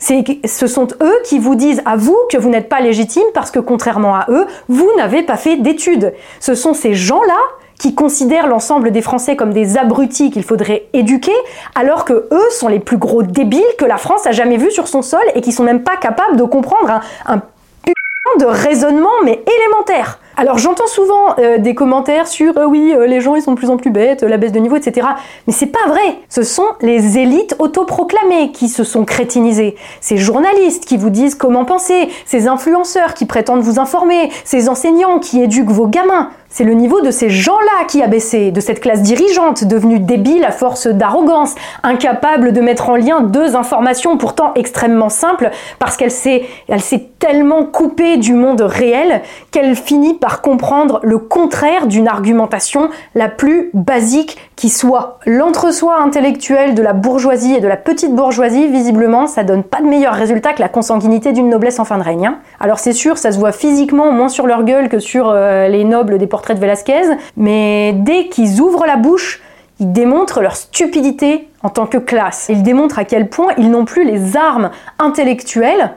Ce 0.00 0.66
sont 0.66 0.88
eux 1.02 1.18
qui 1.24 1.38
vous 1.38 1.54
disent 1.54 1.82
à 1.84 1.96
vous 1.96 2.16
que 2.30 2.38
vous 2.38 2.48
n'êtes 2.48 2.68
pas 2.68 2.80
légitime 2.80 3.22
parce 3.34 3.50
que 3.50 3.60
contrairement 3.60 4.16
à 4.16 4.26
eux, 4.30 4.46
vous 4.68 4.90
n'avez 4.96 5.22
pas 5.22 5.36
fait 5.36 5.56
d'études. 5.56 6.14
Ce 6.40 6.54
sont 6.54 6.74
ces 6.74 6.94
gens-là 6.94 7.38
qui 7.78 7.94
considèrent 7.94 8.46
l'ensemble 8.46 8.90
des 8.90 9.00
Français 9.00 9.36
comme 9.36 9.52
des 9.52 9.78
abrutis 9.78 10.30
qu'il 10.30 10.42
faudrait 10.42 10.86
éduquer, 10.92 11.34
alors 11.74 12.04
que 12.04 12.28
eux 12.30 12.50
sont 12.50 12.68
les 12.68 12.78
plus 12.78 12.98
gros 12.98 13.22
débiles 13.22 13.62
que 13.78 13.86
la 13.86 13.96
France 13.96 14.26
a 14.26 14.32
jamais 14.32 14.58
vus 14.58 14.70
sur 14.70 14.86
son 14.86 15.00
sol 15.00 15.22
et 15.34 15.40
qui 15.40 15.52
sont 15.52 15.64
même 15.64 15.82
pas 15.82 15.96
capables 15.96 16.36
de 16.36 16.44
comprendre 16.44 16.90
un, 16.90 17.00
un 17.26 17.38
putain 17.82 18.38
de 18.38 18.44
raisonnement 18.44 19.08
mais 19.24 19.42
élémentaire. 19.46 20.18
Alors 20.36 20.58
j'entends 20.58 20.86
souvent 20.86 21.34
euh, 21.38 21.58
des 21.58 21.74
commentaires 21.74 22.26
sur 22.26 22.56
euh, 22.56 22.64
oui, 22.64 22.94
euh, 22.94 23.06
les 23.06 23.20
gens 23.20 23.34
ils 23.34 23.42
sont 23.42 23.52
de 23.52 23.56
plus 23.56 23.70
en 23.70 23.76
plus 23.76 23.90
bêtes, 23.90 24.22
la 24.22 24.36
baisse 24.36 24.52
de 24.52 24.58
niveau, 24.58 24.76
etc. 24.76 25.06
Mais 25.46 25.52
c'est 25.52 25.66
pas 25.66 25.86
vrai. 25.88 26.18
Ce 26.28 26.42
sont 26.42 26.66
les 26.80 27.18
élites 27.18 27.56
autoproclamées 27.58 28.52
qui 28.52 28.68
se 28.68 28.84
sont 28.84 29.04
crétinisées. 29.04 29.76
Ces 30.00 30.16
journalistes 30.16 30.84
qui 30.84 30.96
vous 30.96 31.10
disent 31.10 31.34
comment 31.34 31.64
penser, 31.64 32.08
ces 32.24 32.46
influenceurs 32.48 33.14
qui 33.14 33.26
prétendent 33.26 33.62
vous 33.62 33.78
informer, 33.80 34.30
ces 34.44 34.68
enseignants 34.68 35.18
qui 35.18 35.42
éduquent 35.42 35.70
vos 35.70 35.88
gamins. 35.88 36.30
C'est 36.52 36.64
le 36.64 36.74
niveau 36.74 37.00
de 37.00 37.12
ces 37.12 37.30
gens-là 37.30 37.84
qui 37.86 38.02
a 38.02 38.08
baissé, 38.08 38.50
de 38.50 38.60
cette 38.60 38.80
classe 38.80 39.02
dirigeante 39.02 39.62
devenue 39.62 40.00
débile 40.00 40.44
à 40.44 40.50
force 40.50 40.88
d'arrogance, 40.88 41.54
incapable 41.84 42.52
de 42.52 42.60
mettre 42.60 42.88
en 42.88 42.96
lien 42.96 43.20
deux 43.20 43.54
informations 43.54 44.16
pourtant 44.16 44.52
extrêmement 44.56 45.10
simples 45.10 45.50
parce 45.78 45.96
qu'elle 45.96 46.10
s'est, 46.10 46.46
s'est 46.78 47.06
tellement 47.20 47.64
coupée 47.64 48.16
du 48.16 48.34
monde 48.34 48.62
réel 48.62 49.22
qu'elle 49.52 49.76
finit 49.76 50.14
par 50.20 50.42
comprendre 50.42 51.00
le 51.02 51.18
contraire 51.18 51.86
d'une 51.86 52.06
argumentation 52.06 52.90
la 53.14 53.28
plus 53.28 53.70
basique 53.74 54.38
qui 54.56 54.68
soit. 54.68 55.18
L'entre-soi 55.26 56.00
intellectuel 56.00 56.74
de 56.74 56.82
la 56.82 56.92
bourgeoisie 56.92 57.54
et 57.54 57.60
de 57.60 57.68
la 57.68 57.76
petite 57.76 58.14
bourgeoisie, 58.14 58.68
visiblement, 58.68 59.26
ça 59.26 59.42
donne 59.42 59.64
pas 59.64 59.80
de 59.80 59.86
meilleur 59.86 60.14
résultat 60.14 60.52
que 60.52 60.60
la 60.60 60.68
consanguinité 60.68 61.32
d'une 61.32 61.48
noblesse 61.48 61.78
en 61.78 61.84
fin 61.84 61.98
de 61.98 62.02
règne. 62.02 62.26
Hein. 62.26 62.38
Alors 62.60 62.78
c'est 62.78 62.92
sûr, 62.92 63.18
ça 63.18 63.32
se 63.32 63.38
voit 63.38 63.52
physiquement 63.52 64.12
moins 64.12 64.28
sur 64.28 64.46
leur 64.46 64.64
gueule 64.64 64.88
que 64.88 64.98
sur 64.98 65.30
euh, 65.30 65.68
les 65.68 65.84
nobles 65.84 66.18
des 66.18 66.26
portraits 66.26 66.56
de 66.56 66.60
Velasquez, 66.60 67.16
mais 67.36 67.94
dès 67.94 68.28
qu'ils 68.28 68.60
ouvrent 68.60 68.86
la 68.86 68.96
bouche, 68.96 69.40
ils 69.80 69.92
démontrent 69.92 70.42
leur 70.42 70.56
stupidité 70.56 71.48
en 71.62 71.70
tant 71.70 71.86
que 71.86 71.96
classe. 71.96 72.46
Ils 72.50 72.62
démontrent 72.62 72.98
à 72.98 73.04
quel 73.04 73.28
point 73.28 73.52
ils 73.56 73.70
n'ont 73.70 73.86
plus 73.86 74.04
les 74.04 74.36
armes 74.36 74.70
intellectuelles 74.98 75.92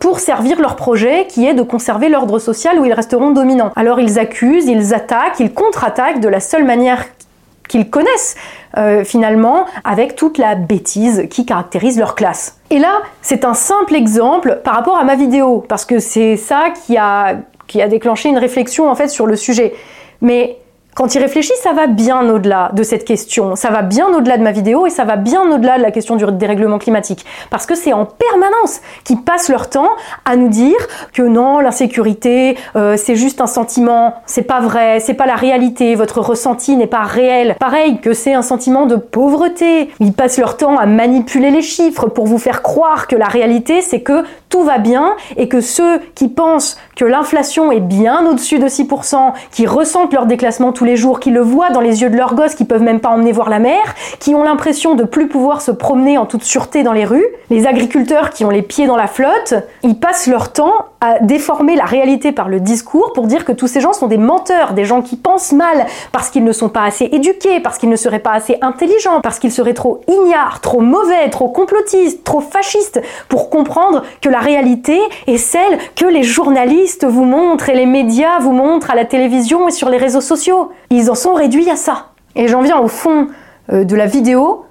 pour 0.00 0.20
servir 0.20 0.60
leur 0.60 0.76
projet 0.76 1.26
qui 1.28 1.46
est 1.46 1.54
de 1.54 1.62
conserver 1.62 2.08
l'ordre 2.08 2.38
social 2.38 2.78
où 2.78 2.84
ils 2.84 2.92
resteront 2.92 3.32
dominants. 3.32 3.72
Alors 3.76 3.98
ils 3.98 4.18
accusent, 4.18 4.66
ils 4.66 4.94
attaquent, 4.94 5.40
ils 5.40 5.52
contre-attaquent 5.52 6.20
de 6.20 6.28
la 6.28 6.40
seule 6.40 6.64
manière 6.64 7.04
qu'ils 7.68 7.90
connaissent 7.90 8.36
euh, 8.76 9.04
finalement 9.04 9.66
avec 9.84 10.16
toute 10.16 10.38
la 10.38 10.54
bêtise 10.54 11.26
qui 11.30 11.46
caractérise 11.46 11.98
leur 11.98 12.14
classe. 12.14 12.58
Et 12.70 12.78
là, 12.78 13.02
c'est 13.22 13.44
un 13.44 13.54
simple 13.54 13.94
exemple 13.94 14.60
par 14.64 14.74
rapport 14.74 14.96
à 14.96 15.04
ma 15.04 15.16
vidéo, 15.16 15.64
parce 15.68 15.84
que 15.84 15.98
c'est 15.98 16.36
ça 16.36 16.70
qui 16.84 16.96
a 16.96 17.36
qui 17.66 17.80
a 17.80 17.88
déclenché 17.88 18.28
une 18.28 18.38
réflexion 18.38 18.90
en 18.90 18.94
fait 18.94 19.08
sur 19.08 19.26
le 19.26 19.36
sujet. 19.36 19.74
Mais 20.20 20.58
quand 20.94 21.14
il 21.14 21.20
réfléchit, 21.20 21.52
ça 21.60 21.72
va 21.72 21.86
bien 21.88 22.28
au-delà 22.30 22.70
de 22.72 22.82
cette 22.82 23.04
question, 23.04 23.56
ça 23.56 23.70
va 23.70 23.82
bien 23.82 24.06
au-delà 24.08 24.38
de 24.38 24.42
ma 24.42 24.52
vidéo 24.52 24.86
et 24.86 24.90
ça 24.90 25.04
va 25.04 25.16
bien 25.16 25.42
au-delà 25.42 25.76
de 25.76 25.82
la 25.82 25.90
question 25.90 26.14
du 26.14 26.24
dérèglement 26.32 26.78
climatique. 26.78 27.24
Parce 27.50 27.66
que 27.66 27.74
c'est 27.74 27.92
en 27.92 28.06
permanence 28.06 28.80
qu'ils 29.04 29.20
passent 29.22 29.48
leur 29.48 29.68
temps 29.68 29.90
à 30.24 30.36
nous 30.36 30.48
dire 30.48 30.76
que 31.12 31.22
non, 31.22 31.58
l'insécurité, 31.58 32.56
euh, 32.76 32.96
c'est 32.96 33.16
juste 33.16 33.40
un 33.40 33.46
sentiment, 33.46 34.14
c'est 34.26 34.42
pas 34.42 34.60
vrai, 34.60 35.00
c'est 35.00 35.14
pas 35.14 35.26
la 35.26 35.34
réalité, 35.34 35.96
votre 35.96 36.20
ressenti 36.20 36.76
n'est 36.76 36.86
pas 36.86 37.02
réel. 37.02 37.56
Pareil 37.58 38.00
que 38.00 38.12
c'est 38.12 38.34
un 38.34 38.42
sentiment 38.42 38.86
de 38.86 38.96
pauvreté. 38.96 39.90
Ils 39.98 40.12
passent 40.12 40.38
leur 40.38 40.56
temps 40.56 40.78
à 40.78 40.86
manipuler 40.86 41.50
les 41.50 41.62
chiffres 41.62 42.06
pour 42.06 42.26
vous 42.26 42.38
faire 42.38 42.62
croire 42.62 43.08
que 43.08 43.16
la 43.16 43.26
réalité, 43.26 43.80
c'est 43.80 44.00
que 44.02 44.22
tout 44.48 44.62
va 44.62 44.78
bien 44.78 45.16
et 45.36 45.48
que 45.48 45.60
ceux 45.60 45.98
qui 46.14 46.28
pensent 46.28 46.78
que 46.96 47.04
l'inflation 47.04 47.72
est 47.72 47.80
bien 47.80 48.26
au-dessus 48.26 48.58
de 48.58 48.66
6%, 48.66 49.32
qui 49.50 49.66
ressentent 49.66 50.12
leur 50.12 50.26
déclassement 50.26 50.72
tous 50.72 50.84
les 50.84 50.96
jours, 50.96 51.20
qui 51.20 51.30
le 51.30 51.40
voient 51.40 51.70
dans 51.70 51.80
les 51.80 52.02
yeux 52.02 52.10
de 52.10 52.16
leurs 52.16 52.34
gosses 52.34 52.54
qui 52.54 52.64
peuvent 52.64 52.82
même 52.82 53.00
pas 53.00 53.10
emmener 53.10 53.32
voir 53.32 53.48
la 53.48 53.58
mer, 53.58 53.94
qui 54.20 54.34
ont 54.34 54.42
l'impression 54.42 54.94
de 54.94 55.04
plus 55.04 55.28
pouvoir 55.28 55.60
se 55.62 55.70
promener 55.70 56.18
en 56.18 56.26
toute 56.26 56.44
sûreté 56.44 56.82
dans 56.82 56.92
les 56.92 57.04
rues, 57.04 57.26
les 57.50 57.66
agriculteurs 57.66 58.30
qui 58.30 58.44
ont 58.44 58.50
les 58.50 58.62
pieds 58.62 58.86
dans 58.86 58.96
la 58.96 59.06
flotte, 59.06 59.54
ils 59.82 59.98
passent 59.98 60.26
leur 60.26 60.52
temps 60.52 60.72
à 61.00 61.18
déformer 61.20 61.76
la 61.76 61.84
réalité 61.84 62.32
par 62.32 62.48
le 62.48 62.60
discours 62.60 63.12
pour 63.12 63.26
dire 63.26 63.44
que 63.44 63.52
tous 63.52 63.66
ces 63.66 63.80
gens 63.80 63.92
sont 63.92 64.06
des 64.06 64.16
menteurs, 64.16 64.72
des 64.72 64.84
gens 64.84 65.02
qui 65.02 65.16
pensent 65.16 65.52
mal 65.52 65.86
parce 66.12 66.30
qu'ils 66.30 66.44
ne 66.44 66.52
sont 66.52 66.68
pas 66.68 66.84
assez 66.84 67.08
éduqués, 67.12 67.60
parce 67.60 67.78
qu'ils 67.78 67.90
ne 67.90 67.96
seraient 67.96 68.20
pas 68.20 68.32
assez 68.32 68.56
intelligents, 68.62 69.20
parce 69.20 69.38
qu'ils 69.38 69.52
seraient 69.52 69.74
trop 69.74 70.00
ignares, 70.08 70.60
trop 70.60 70.80
mauvais, 70.80 71.28
trop 71.30 71.48
complotistes, 71.48 72.24
trop 72.24 72.40
fascistes 72.40 73.00
pour 73.28 73.50
comprendre 73.50 74.02
que 74.22 74.28
la 74.28 74.38
réalité 74.38 74.98
est 75.26 75.36
celle 75.36 75.78
que 75.94 76.06
les 76.06 76.22
journalistes 76.22 76.83
vous 77.04 77.24
montrent 77.24 77.68
et 77.68 77.74
les 77.74 77.86
médias 77.86 78.38
vous 78.38 78.52
montrent 78.52 78.90
à 78.90 78.94
la 78.94 79.04
télévision 79.04 79.68
et 79.68 79.70
sur 79.70 79.88
les 79.88 79.98
réseaux 79.98 80.20
sociaux. 80.20 80.70
Ils 80.90 81.10
en 81.10 81.14
sont 81.14 81.34
réduits 81.34 81.70
à 81.70 81.76
ça. 81.76 82.12
Et 82.36 82.48
j'en 82.48 82.62
viens 82.62 82.78
au 82.78 82.88
fond 82.88 83.28
euh, 83.72 83.84
de 83.84 83.96
la 83.96 84.06
vidéo 84.06 84.64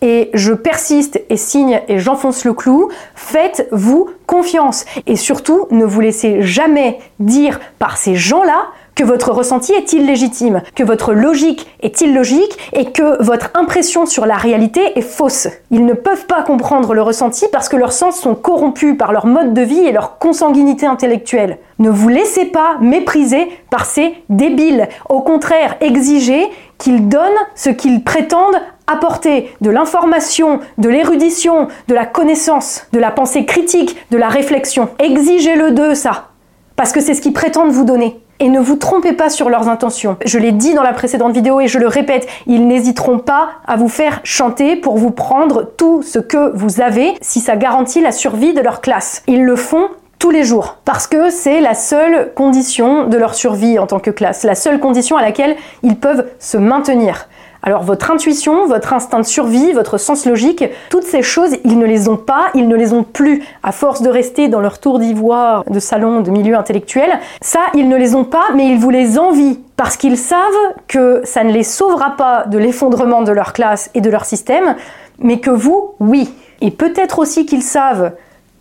et 0.00 0.30
je 0.34 0.52
persiste 0.52 1.20
et 1.28 1.36
signe 1.36 1.80
et 1.88 1.98
j'enfonce 1.98 2.44
le 2.44 2.52
clou, 2.52 2.88
faites-vous 3.14 4.10
confiance. 4.26 4.84
Et 5.06 5.16
surtout, 5.16 5.66
ne 5.70 5.84
vous 5.84 6.00
laissez 6.00 6.42
jamais 6.42 6.98
dire 7.18 7.58
par 7.78 7.96
ces 7.96 8.14
gens-là 8.14 8.66
que 8.98 9.04
votre 9.04 9.30
ressenti 9.30 9.72
est 9.72 9.92
illégitime, 9.92 10.60
que 10.74 10.82
votre 10.82 11.12
logique 11.12 11.68
est 11.80 12.00
illogique 12.00 12.58
et 12.72 12.90
que 12.90 13.22
votre 13.22 13.50
impression 13.54 14.06
sur 14.06 14.26
la 14.26 14.34
réalité 14.34 14.98
est 14.98 15.02
fausse. 15.02 15.46
Ils 15.70 15.86
ne 15.86 15.92
peuvent 15.92 16.26
pas 16.26 16.42
comprendre 16.42 16.94
le 16.94 17.02
ressenti 17.02 17.46
parce 17.52 17.68
que 17.68 17.76
leurs 17.76 17.92
sens 17.92 18.18
sont 18.18 18.34
corrompus 18.34 18.98
par 18.98 19.12
leur 19.12 19.26
mode 19.26 19.54
de 19.54 19.62
vie 19.62 19.86
et 19.86 19.92
leur 19.92 20.18
consanguinité 20.18 20.84
intellectuelle. 20.84 21.58
Ne 21.78 21.90
vous 21.90 22.08
laissez 22.08 22.46
pas 22.46 22.76
mépriser 22.80 23.48
par 23.70 23.86
ces 23.86 24.14
débiles. 24.30 24.88
Au 25.08 25.20
contraire, 25.20 25.76
exigez 25.80 26.48
qu'ils 26.76 27.08
donnent 27.08 27.22
ce 27.54 27.70
qu'ils 27.70 28.02
prétendent 28.02 28.60
apporter 28.88 29.54
de 29.60 29.70
l'information, 29.70 30.58
de 30.76 30.88
l'érudition, 30.88 31.68
de 31.86 31.94
la 31.94 32.04
connaissance, 32.04 32.88
de 32.92 32.98
la 32.98 33.12
pensée 33.12 33.44
critique, 33.44 33.96
de 34.10 34.18
la 34.18 34.28
réflexion. 34.28 34.88
Exigez-le 34.98 35.70
d'eux, 35.70 35.94
ça. 35.94 36.30
Parce 36.74 36.90
que 36.90 37.00
c'est 37.00 37.14
ce 37.14 37.20
qu'ils 37.20 37.32
prétendent 37.32 37.70
vous 37.70 37.84
donner. 37.84 38.20
Et 38.40 38.48
ne 38.48 38.60
vous 38.60 38.76
trompez 38.76 39.12
pas 39.12 39.30
sur 39.30 39.50
leurs 39.50 39.68
intentions. 39.68 40.16
Je 40.24 40.38
l'ai 40.38 40.52
dit 40.52 40.74
dans 40.74 40.84
la 40.84 40.92
précédente 40.92 41.32
vidéo 41.32 41.60
et 41.60 41.66
je 41.66 41.78
le 41.78 41.88
répète, 41.88 42.28
ils 42.46 42.66
n'hésiteront 42.66 43.18
pas 43.18 43.48
à 43.66 43.76
vous 43.76 43.88
faire 43.88 44.20
chanter 44.22 44.76
pour 44.76 44.96
vous 44.96 45.10
prendre 45.10 45.64
tout 45.76 46.02
ce 46.02 46.20
que 46.20 46.56
vous 46.56 46.80
avez 46.80 47.14
si 47.20 47.40
ça 47.40 47.56
garantit 47.56 48.00
la 48.00 48.12
survie 48.12 48.54
de 48.54 48.60
leur 48.60 48.80
classe. 48.80 49.22
Ils 49.26 49.44
le 49.44 49.56
font 49.56 49.88
tous 50.20 50.30
les 50.30 50.44
jours 50.44 50.76
parce 50.84 51.06
que 51.06 51.30
c'est 51.30 51.60
la 51.60 51.74
seule 51.74 52.32
condition 52.34 53.06
de 53.06 53.16
leur 53.16 53.34
survie 53.34 53.78
en 53.78 53.86
tant 53.86 53.98
que 53.98 54.10
classe, 54.10 54.44
la 54.44 54.54
seule 54.54 54.78
condition 54.78 55.16
à 55.16 55.22
laquelle 55.22 55.56
ils 55.82 55.96
peuvent 55.96 56.26
se 56.38 56.56
maintenir. 56.56 57.28
Alors 57.62 57.82
votre 57.82 58.10
intuition, 58.10 58.66
votre 58.66 58.92
instinct 58.92 59.20
de 59.20 59.26
survie, 59.26 59.72
votre 59.72 59.98
sens 59.98 60.26
logique, 60.26 60.64
toutes 60.90 61.04
ces 61.04 61.22
choses, 61.22 61.56
ils 61.64 61.78
ne 61.78 61.86
les 61.86 62.08
ont 62.08 62.16
pas, 62.16 62.48
ils 62.54 62.68
ne 62.68 62.76
les 62.76 62.92
ont 62.92 63.02
plus. 63.02 63.42
À 63.62 63.72
force 63.72 64.02
de 64.02 64.08
rester 64.08 64.48
dans 64.48 64.60
leur 64.60 64.78
tour 64.78 64.98
d'ivoire 64.98 65.64
de 65.68 65.80
salon, 65.80 66.20
de 66.20 66.30
milieu 66.30 66.56
intellectuel, 66.56 67.18
ça, 67.40 67.60
ils 67.74 67.88
ne 67.88 67.96
les 67.96 68.14
ont 68.14 68.24
pas, 68.24 68.46
mais 68.54 68.68
ils 68.68 68.78
vous 68.78 68.90
les 68.90 69.18
envient 69.18 69.58
parce 69.76 69.96
qu'ils 69.96 70.18
savent 70.18 70.40
que 70.86 71.20
ça 71.24 71.44
ne 71.44 71.52
les 71.52 71.62
sauvera 71.62 72.16
pas 72.16 72.44
de 72.46 72.58
l'effondrement 72.58 73.22
de 73.22 73.32
leur 73.32 73.52
classe 73.52 73.90
et 73.94 74.00
de 74.00 74.10
leur 74.10 74.24
système, 74.24 74.76
mais 75.18 75.40
que 75.40 75.50
vous, 75.50 75.94
oui. 76.00 76.30
Et 76.60 76.70
peut-être 76.70 77.18
aussi 77.18 77.46
qu'ils 77.46 77.62
savent 77.62 78.12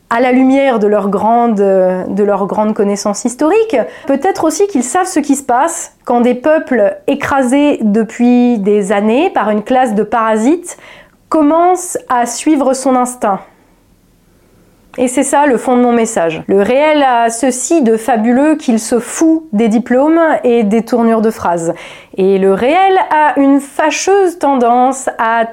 à 0.09 0.19
la 0.21 0.31
lumière 0.31 0.79
de 0.79 0.87
leur 0.87 1.09
grande, 1.09 1.55
de 1.55 2.71
connaissance 2.73 3.25
historique. 3.25 3.75
Peut-être 4.05 4.45
aussi 4.45 4.67
qu'ils 4.67 4.83
savent 4.83 5.07
ce 5.07 5.19
qui 5.19 5.35
se 5.35 5.43
passe 5.43 5.93
quand 6.05 6.21
des 6.21 6.35
peuples 6.35 6.95
écrasés 7.07 7.79
depuis 7.81 8.59
des 8.59 8.91
années 8.91 9.29
par 9.29 9.49
une 9.49 9.63
classe 9.63 9.95
de 9.95 10.03
parasites 10.03 10.77
commencent 11.29 11.97
à 12.07 12.25
suivre 12.25 12.73
son 12.73 12.95
instinct. 12.95 13.41
Et 14.99 15.07
c'est 15.07 15.23
ça 15.23 15.45
le 15.45 15.57
fond 15.57 15.77
de 15.77 15.81
mon 15.81 15.91
message. 15.91 16.41
Le 16.47 16.61
réel 16.61 17.03
a 17.03 17.29
ceci 17.29 17.83
de 17.83 17.97
fabuleux 17.97 18.55
qu'il 18.55 18.79
se 18.79 18.99
fout 18.99 19.43
des 19.53 19.67
diplômes 19.67 20.19
et 20.43 20.63
des 20.63 20.83
tournures 20.83 21.21
de 21.21 21.29
phrases. 21.29 21.75
Et 22.15 22.39
le 22.39 22.53
réel 22.53 22.97
a 23.11 23.39
une 23.39 23.59
fâcheuse 23.59 24.39
tendance 24.39 25.07
à 25.19 25.45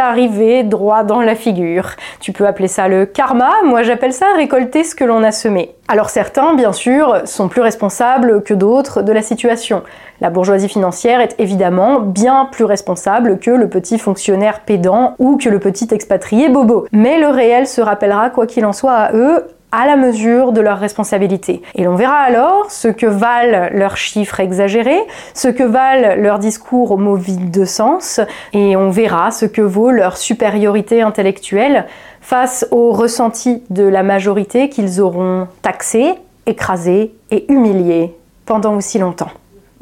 arriver 0.00 0.62
droit 0.62 1.04
dans 1.04 1.20
la 1.20 1.34
figure. 1.34 1.90
Tu 2.20 2.32
peux 2.32 2.46
appeler 2.46 2.68
ça 2.68 2.88
le 2.88 3.06
karma, 3.06 3.50
moi 3.64 3.82
j'appelle 3.82 4.12
ça 4.12 4.26
récolter 4.36 4.84
ce 4.84 4.94
que 4.94 5.04
l'on 5.04 5.22
a 5.22 5.32
semé. 5.32 5.74
Alors 5.88 6.10
certains, 6.10 6.54
bien 6.54 6.72
sûr, 6.72 7.22
sont 7.24 7.48
plus 7.48 7.62
responsables 7.62 8.42
que 8.42 8.54
d'autres 8.54 9.02
de 9.02 9.12
la 9.12 9.22
situation. 9.22 9.82
La 10.20 10.30
bourgeoisie 10.30 10.68
financière 10.68 11.20
est 11.20 11.34
évidemment 11.38 12.00
bien 12.00 12.48
plus 12.52 12.64
responsable 12.64 13.38
que 13.38 13.50
le 13.50 13.68
petit 13.68 13.98
fonctionnaire 13.98 14.60
pédant 14.60 15.14
ou 15.18 15.36
que 15.36 15.48
le 15.48 15.58
petit 15.58 15.88
expatrié 15.90 16.48
bobo. 16.48 16.86
Mais 16.92 17.18
le 17.18 17.28
réel 17.28 17.66
se 17.66 17.80
rappellera, 17.80 18.30
quoi 18.30 18.46
qu'il 18.46 18.66
en 18.66 18.72
soit 18.72 18.92
à 18.92 19.12
eux, 19.14 19.46
à 19.72 19.86
la 19.86 19.96
mesure 19.96 20.52
de 20.52 20.60
leurs 20.60 20.78
responsabilités. 20.78 21.62
Et 21.74 21.84
l'on 21.84 21.94
verra 21.94 22.18
alors 22.18 22.70
ce 22.70 22.88
que 22.88 23.06
valent 23.06 23.68
leurs 23.72 23.96
chiffres 23.96 24.40
exagérés, 24.40 25.00
ce 25.34 25.48
que 25.48 25.62
valent 25.62 26.16
leurs 26.16 26.38
discours 26.38 26.90
au 26.90 26.96
mot 26.96 27.16
vide 27.16 27.50
de 27.50 27.64
sens, 27.64 28.20
et 28.52 28.76
on 28.76 28.90
verra 28.90 29.30
ce 29.30 29.46
que 29.46 29.62
vaut 29.62 29.90
leur 29.90 30.16
supériorité 30.16 31.02
intellectuelle 31.02 31.86
face 32.20 32.66
au 32.70 32.92
ressenti 32.92 33.62
de 33.70 33.84
la 33.84 34.02
majorité 34.02 34.68
qu'ils 34.68 35.00
auront 35.00 35.48
taxé, 35.62 36.14
écrasé 36.46 37.12
et 37.30 37.50
humilié 37.50 38.14
pendant 38.46 38.74
aussi 38.76 38.98
longtemps. 38.98 39.30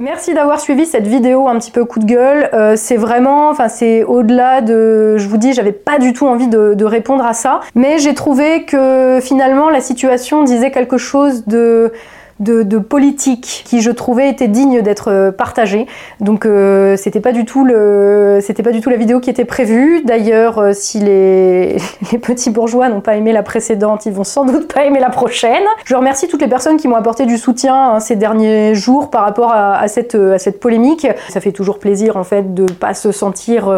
Merci 0.01 0.33
d'avoir 0.33 0.61
suivi 0.61 0.87
cette 0.87 1.09
vidéo 1.09 1.49
un 1.49 1.59
petit 1.59 1.73
peu 1.73 1.85
coup 1.85 1.99
de 1.99 2.05
gueule. 2.05 2.51
Euh, 2.53 2.75
c'est 2.77 2.97
vraiment, 2.97 3.49
enfin 3.49 3.67
c'est 3.67 4.05
au-delà 4.05 4.61
de, 4.61 5.17
je 5.19 5.27
vous 5.27 5.39
dis, 5.39 5.53
j'avais 5.53 5.73
pas 5.73 5.99
du 5.99 6.13
tout 6.13 6.25
envie 6.25 6.47
de, 6.47 6.75
de 6.75 6.85
répondre 6.85 7.27
à 7.27 7.33
ça, 7.33 7.59
mais 7.75 7.99
j'ai 7.99 8.15
trouvé 8.15 8.65
que 8.65 9.19
finalement 9.21 9.71
la 9.71 9.81
situation 9.81 10.45
disait 10.45 10.71
quelque 10.71 10.99
chose 10.99 11.47
de 11.47 11.93
de, 12.41 12.79
politique 12.79 13.65
qui 13.67 13.83
je 13.83 13.91
trouvais 13.91 14.31
était 14.31 14.49
digne 14.49 14.83
d'être 14.83 15.11
euh, 15.11 15.33
partagée. 15.33 15.87
Donc 16.21 16.47
euh, 16.47 16.97
c'était 16.97 17.21
pas 17.21 17.33
du 17.33 17.45
tout 17.45 17.65
le 17.65 18.39
c'était 18.41 18.63
pas 18.63 18.71
du 18.71 18.81
tout 18.81 18.91
la 18.91 18.97
vidéo 18.97 19.21
qui 19.21 19.31
était 19.31 19.45
prévue. 19.45 20.03
D'ailleurs, 20.05 20.59
euh, 20.59 20.73
si 20.73 21.01
les, 21.01 21.77
les, 22.13 22.19
petits 22.19 22.51
bourgeois 22.51 22.89
n'ont 22.89 23.01
pas 23.01 23.17
aimé 23.17 23.33
la 23.33 23.43
précédente, 23.43 24.07
ils 24.07 24.13
vont 24.13 24.25
sans 24.25 24.45
doute 24.45 24.73
pas 24.73 24.85
aimer 24.85 25.01
la 25.01 25.11
prochaine. 25.11 25.63
Je 25.85 25.95
remercie 25.97 26.29
toutes 26.29 26.41
les 26.41 26.49
personnes 26.49 26.77
qui 26.77 26.87
m'ont 26.87 26.97
apporté 26.97 27.27
du 27.27 27.37
soutien 27.37 27.75
hein, 27.75 28.01
ces 28.01 28.17
derniers 28.17 28.75
jours 28.75 29.11
par 29.11 29.23
rapport 29.23 29.53
à, 29.53 29.87
cette 29.89 30.15
à 30.15 30.39
cette 30.39 30.61
polémique. 30.61 31.07
Ça 31.29 31.41
fait 31.41 31.53
toujours 31.53 31.79
plaisir 31.79 32.17
en 32.17 32.25
fait 32.25 32.55
de 32.55 32.71
pas 32.71 32.95
se 32.95 33.13
sentir 33.13 33.73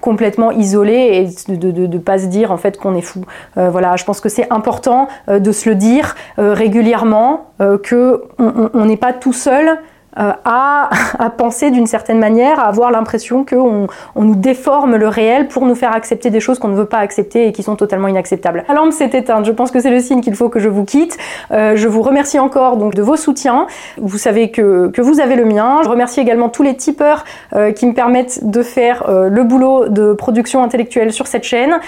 complètement 0.00 0.50
isolé 0.50 1.30
et 1.48 1.52
de, 1.52 1.70
de, 1.70 1.86
de, 1.86 1.98
pas 1.98 2.18
se 2.18 2.26
dire 2.26 2.50
en 2.50 2.56
fait 2.56 2.78
qu'on 2.78 2.94
est 2.94 3.02
fou. 3.02 3.24
voilà, 3.56 3.96
je 3.96 4.04
pense 4.04 4.20
que 4.20 4.28
c'est 4.28 4.50
important 4.50 5.08
de 5.28 5.52
se 5.52 5.68
le 5.68 5.74
dire 5.74 6.14
régulièrement 6.38 7.46
que 7.82 7.99
on 8.38 8.84
n'est 8.84 8.96
pas 8.96 9.12
tout 9.12 9.32
seul 9.32 9.78
euh, 10.18 10.32
à, 10.44 10.90
penser 11.36 11.70
d'une 11.70 11.86
certaine 11.86 12.18
manière, 12.18 12.58
à 12.58 12.64
avoir 12.64 12.90
l'impression 12.90 13.44
qu'on 13.44 13.86
on 14.16 14.22
nous 14.22 14.34
déforme 14.34 14.96
le 14.96 15.08
réel 15.08 15.48
pour 15.48 15.64
nous 15.66 15.74
faire 15.74 15.94
accepter 15.94 16.30
des 16.30 16.40
choses 16.40 16.58
qu'on 16.58 16.68
ne 16.68 16.76
veut 16.76 16.86
pas 16.86 16.98
accepter 16.98 17.46
et 17.46 17.52
qui 17.52 17.62
sont 17.62 17.76
totalement 17.76 18.08
inacceptables. 18.08 18.64
La 18.68 18.74
lampe 18.74 18.92
s'est 18.92 19.10
éteinte, 19.12 19.44
je 19.44 19.52
pense 19.52 19.70
que 19.70 19.80
c'est 19.80 19.90
le 19.90 20.00
signe 20.00 20.20
qu'il 20.20 20.34
faut 20.34 20.48
que 20.48 20.58
je 20.58 20.68
vous 20.68 20.84
quitte. 20.84 21.16
Euh, 21.52 21.76
je 21.76 21.86
vous 21.86 22.02
remercie 22.02 22.38
encore 22.38 22.76
donc 22.76 22.94
de 22.94 23.02
vos 23.02 23.16
soutiens. 23.16 23.66
Vous 23.98 24.18
savez 24.18 24.50
que, 24.50 24.88
que 24.88 25.00
vous 25.00 25.20
avez 25.20 25.36
le 25.36 25.44
mien. 25.44 25.78
Je 25.84 25.88
remercie 25.88 26.20
également 26.20 26.48
tous 26.48 26.62
les 26.62 26.76
tipeurs 26.76 27.24
euh, 27.54 27.72
qui 27.72 27.86
me 27.86 27.94
permettent 27.94 28.48
de 28.48 28.62
faire 28.62 29.04
le 29.08 29.44
boulot 29.44 29.88
de 29.88 30.12
production 30.12 30.62
intellectuelle 30.62 31.12
sur 31.12 31.26
cette 31.26 31.44
chaîne, 31.44 31.78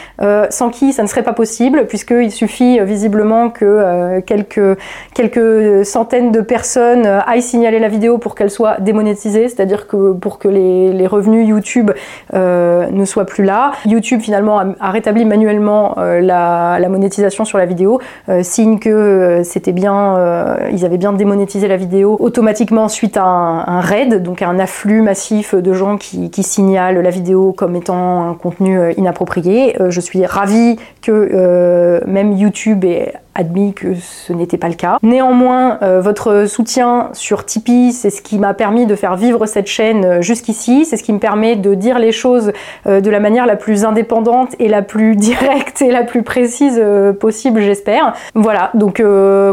sans 0.50 0.70
qui 0.70 0.92
ça 0.92 1.02
ne 1.02 1.08
serait 1.08 1.22
pas 1.22 1.32
possible, 1.32 1.86
puisqu'il 1.86 2.30
suffit 2.30 2.80
visiblement 2.80 3.50
que 3.50 4.20
quelques, 4.20 4.78
quelques 5.14 5.84
centaines 5.84 6.30
de 6.32 6.40
personnes 6.40 7.06
aillent 7.06 7.42
signaler 7.42 7.78
la 7.78 7.88
vidéo 7.88 8.11
pour 8.18 8.34
qu'elle 8.34 8.50
soit 8.50 8.80
démonétisée, 8.80 9.48
c'est-à-dire 9.48 9.86
que 9.86 10.12
pour 10.12 10.38
que 10.38 10.48
les, 10.48 11.06
revenus 11.06 11.46
YouTube 11.46 11.90
euh, 12.32 12.86
ne 12.90 13.04
soient 13.04 13.24
plus 13.24 13.44
là. 13.44 13.72
YouTube 13.84 14.20
finalement 14.20 14.60
a, 14.80 14.90
rétabli 14.90 15.24
manuellement 15.24 15.98
euh, 15.98 16.20
la, 16.20 16.88
monétisation 16.88 17.44
sur 17.44 17.58
la 17.58 17.66
vidéo, 17.66 18.00
euh, 18.28 18.42
signe 18.42 18.78
que 18.78 19.42
c'était 19.44 19.72
bien, 19.72 20.56
ils 20.70 20.84
avaient 20.84 20.98
bien 20.98 21.12
démonétisé 21.12 21.68
la 21.68 21.76
vidéo 21.76 22.16
automatiquement 22.20 22.88
suite 22.88 23.16
à 23.16 23.24
un, 23.24 23.80
raid, 23.80 24.22
donc 24.22 24.42
un 24.42 24.58
afflux 24.58 25.02
massif 25.02 25.54
de 25.54 25.72
gens 25.72 25.96
qui, 25.96 26.30
signalent 26.42 27.00
la 27.00 27.10
vidéo 27.10 27.52
comme 27.52 27.76
étant 27.76 28.28
un 28.28 28.34
contenu 28.34 28.92
inapproprié. 28.96 29.76
je 29.88 30.00
suis 30.00 30.26
ravie 30.26 30.76
que 31.00 32.02
même 32.06 32.32
YouTube 32.32 32.84
ait 32.84 33.12
admis 33.34 33.72
que 33.72 33.94
ce 33.94 34.32
n'était 34.32 34.58
pas 34.58 34.68
le 34.68 34.74
cas. 34.74 34.98
Néanmoins, 35.02 35.78
votre 36.00 36.46
soutien 36.46 37.10
sur 37.12 37.44
Tipeee, 37.46 37.92
c'est 38.02 38.10
ce 38.10 38.20
qui 38.20 38.40
m'a 38.40 38.52
permis 38.52 38.84
de 38.86 38.96
faire 38.96 39.14
vivre 39.14 39.46
cette 39.46 39.68
chaîne 39.68 40.04
euh, 40.04 40.22
jusqu'ici, 40.22 40.84
c'est 40.84 40.96
ce 40.96 41.04
qui 41.04 41.12
me 41.12 41.20
permet 41.20 41.54
de 41.54 41.74
dire 41.74 42.00
les 42.00 42.10
choses 42.10 42.52
euh, 42.88 43.00
de 43.00 43.10
la 43.10 43.20
manière 43.20 43.46
la 43.46 43.54
plus 43.54 43.84
indépendante 43.84 44.56
et 44.58 44.66
la 44.66 44.82
plus 44.82 45.14
directe 45.28 45.82
et 45.82 45.92
la 45.92 46.02
plus 46.02 46.24
précise 46.24 46.82
possible, 47.20 47.60
j'espère. 47.60 48.14
Voilà, 48.34 48.70
donc 48.74 49.02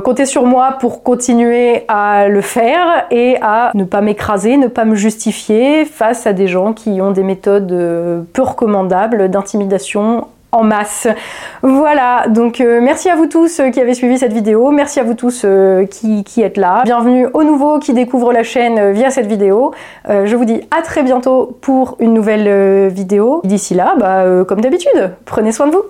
comptez 0.04 0.26
sur 0.26 0.46
moi 0.46 0.78
pour 0.80 1.04
continuer 1.04 1.84
à 1.88 2.28
le 2.28 2.42
faire 2.42 3.06
et 3.12 3.38
à 3.42 3.72
ne 3.76 3.84
pas 3.84 4.02
m'écraser, 4.02 4.58
ne 4.58 4.68
pas 4.68 4.86
me 4.86 4.96
justifier 4.96 5.86
face 5.86 6.26
à 6.26 6.34
des 6.34 6.48
gens 6.48 6.74
qui 6.74 7.02
ont 7.02 7.12
des 7.12 7.24
méthodes 7.24 8.26
peu 8.34 8.42
recommandables 8.42 9.30
d'intimidation 9.30 10.28
en 10.52 10.64
masse. 10.64 11.08
Voilà, 11.62 12.28
donc 12.28 12.62
euh, 12.62 12.80
merci 12.82 13.10
à 13.10 13.16
vous 13.16 13.28
tous 13.28 13.60
euh, 13.60 13.70
qui 13.70 13.80
avez 13.80 13.94
suivi 13.94 14.18
cette 14.18 14.34
vidéo, 14.34 14.72
merci 14.72 15.00
à 15.00 15.04
vous 15.04 15.14
tous 15.14 15.44
euh, 15.46 15.86
qui, 15.86 16.24
êtes 16.42 16.58
là. 16.58 16.82
Bienvenue 16.86 17.28
aux 17.34 17.44
nouveaux 17.44 17.80
qui 17.80 17.94
découvrent 17.94 18.34
la 18.34 18.44
chaîne 18.44 18.92
via 18.92 19.12
cette 19.12 19.28
vidéo. 19.28 19.74
je 20.08 20.36
vous 20.36 20.46
dis 20.46 20.62
à 20.72 20.82
très 20.82 21.04
bientôt 21.04 21.58
pour 21.62 21.98
une 22.00 22.14
nouvelle 22.14 22.88
vidéo. 22.88 23.42
D'ici 23.44 23.74
là, 23.74 23.96
bah, 24.00 24.24
comme 24.48 24.62
d'habitude, 24.62 25.12
prenez 25.26 25.52
soin 25.52 25.68
de 25.68 25.74
vous. 25.74 25.84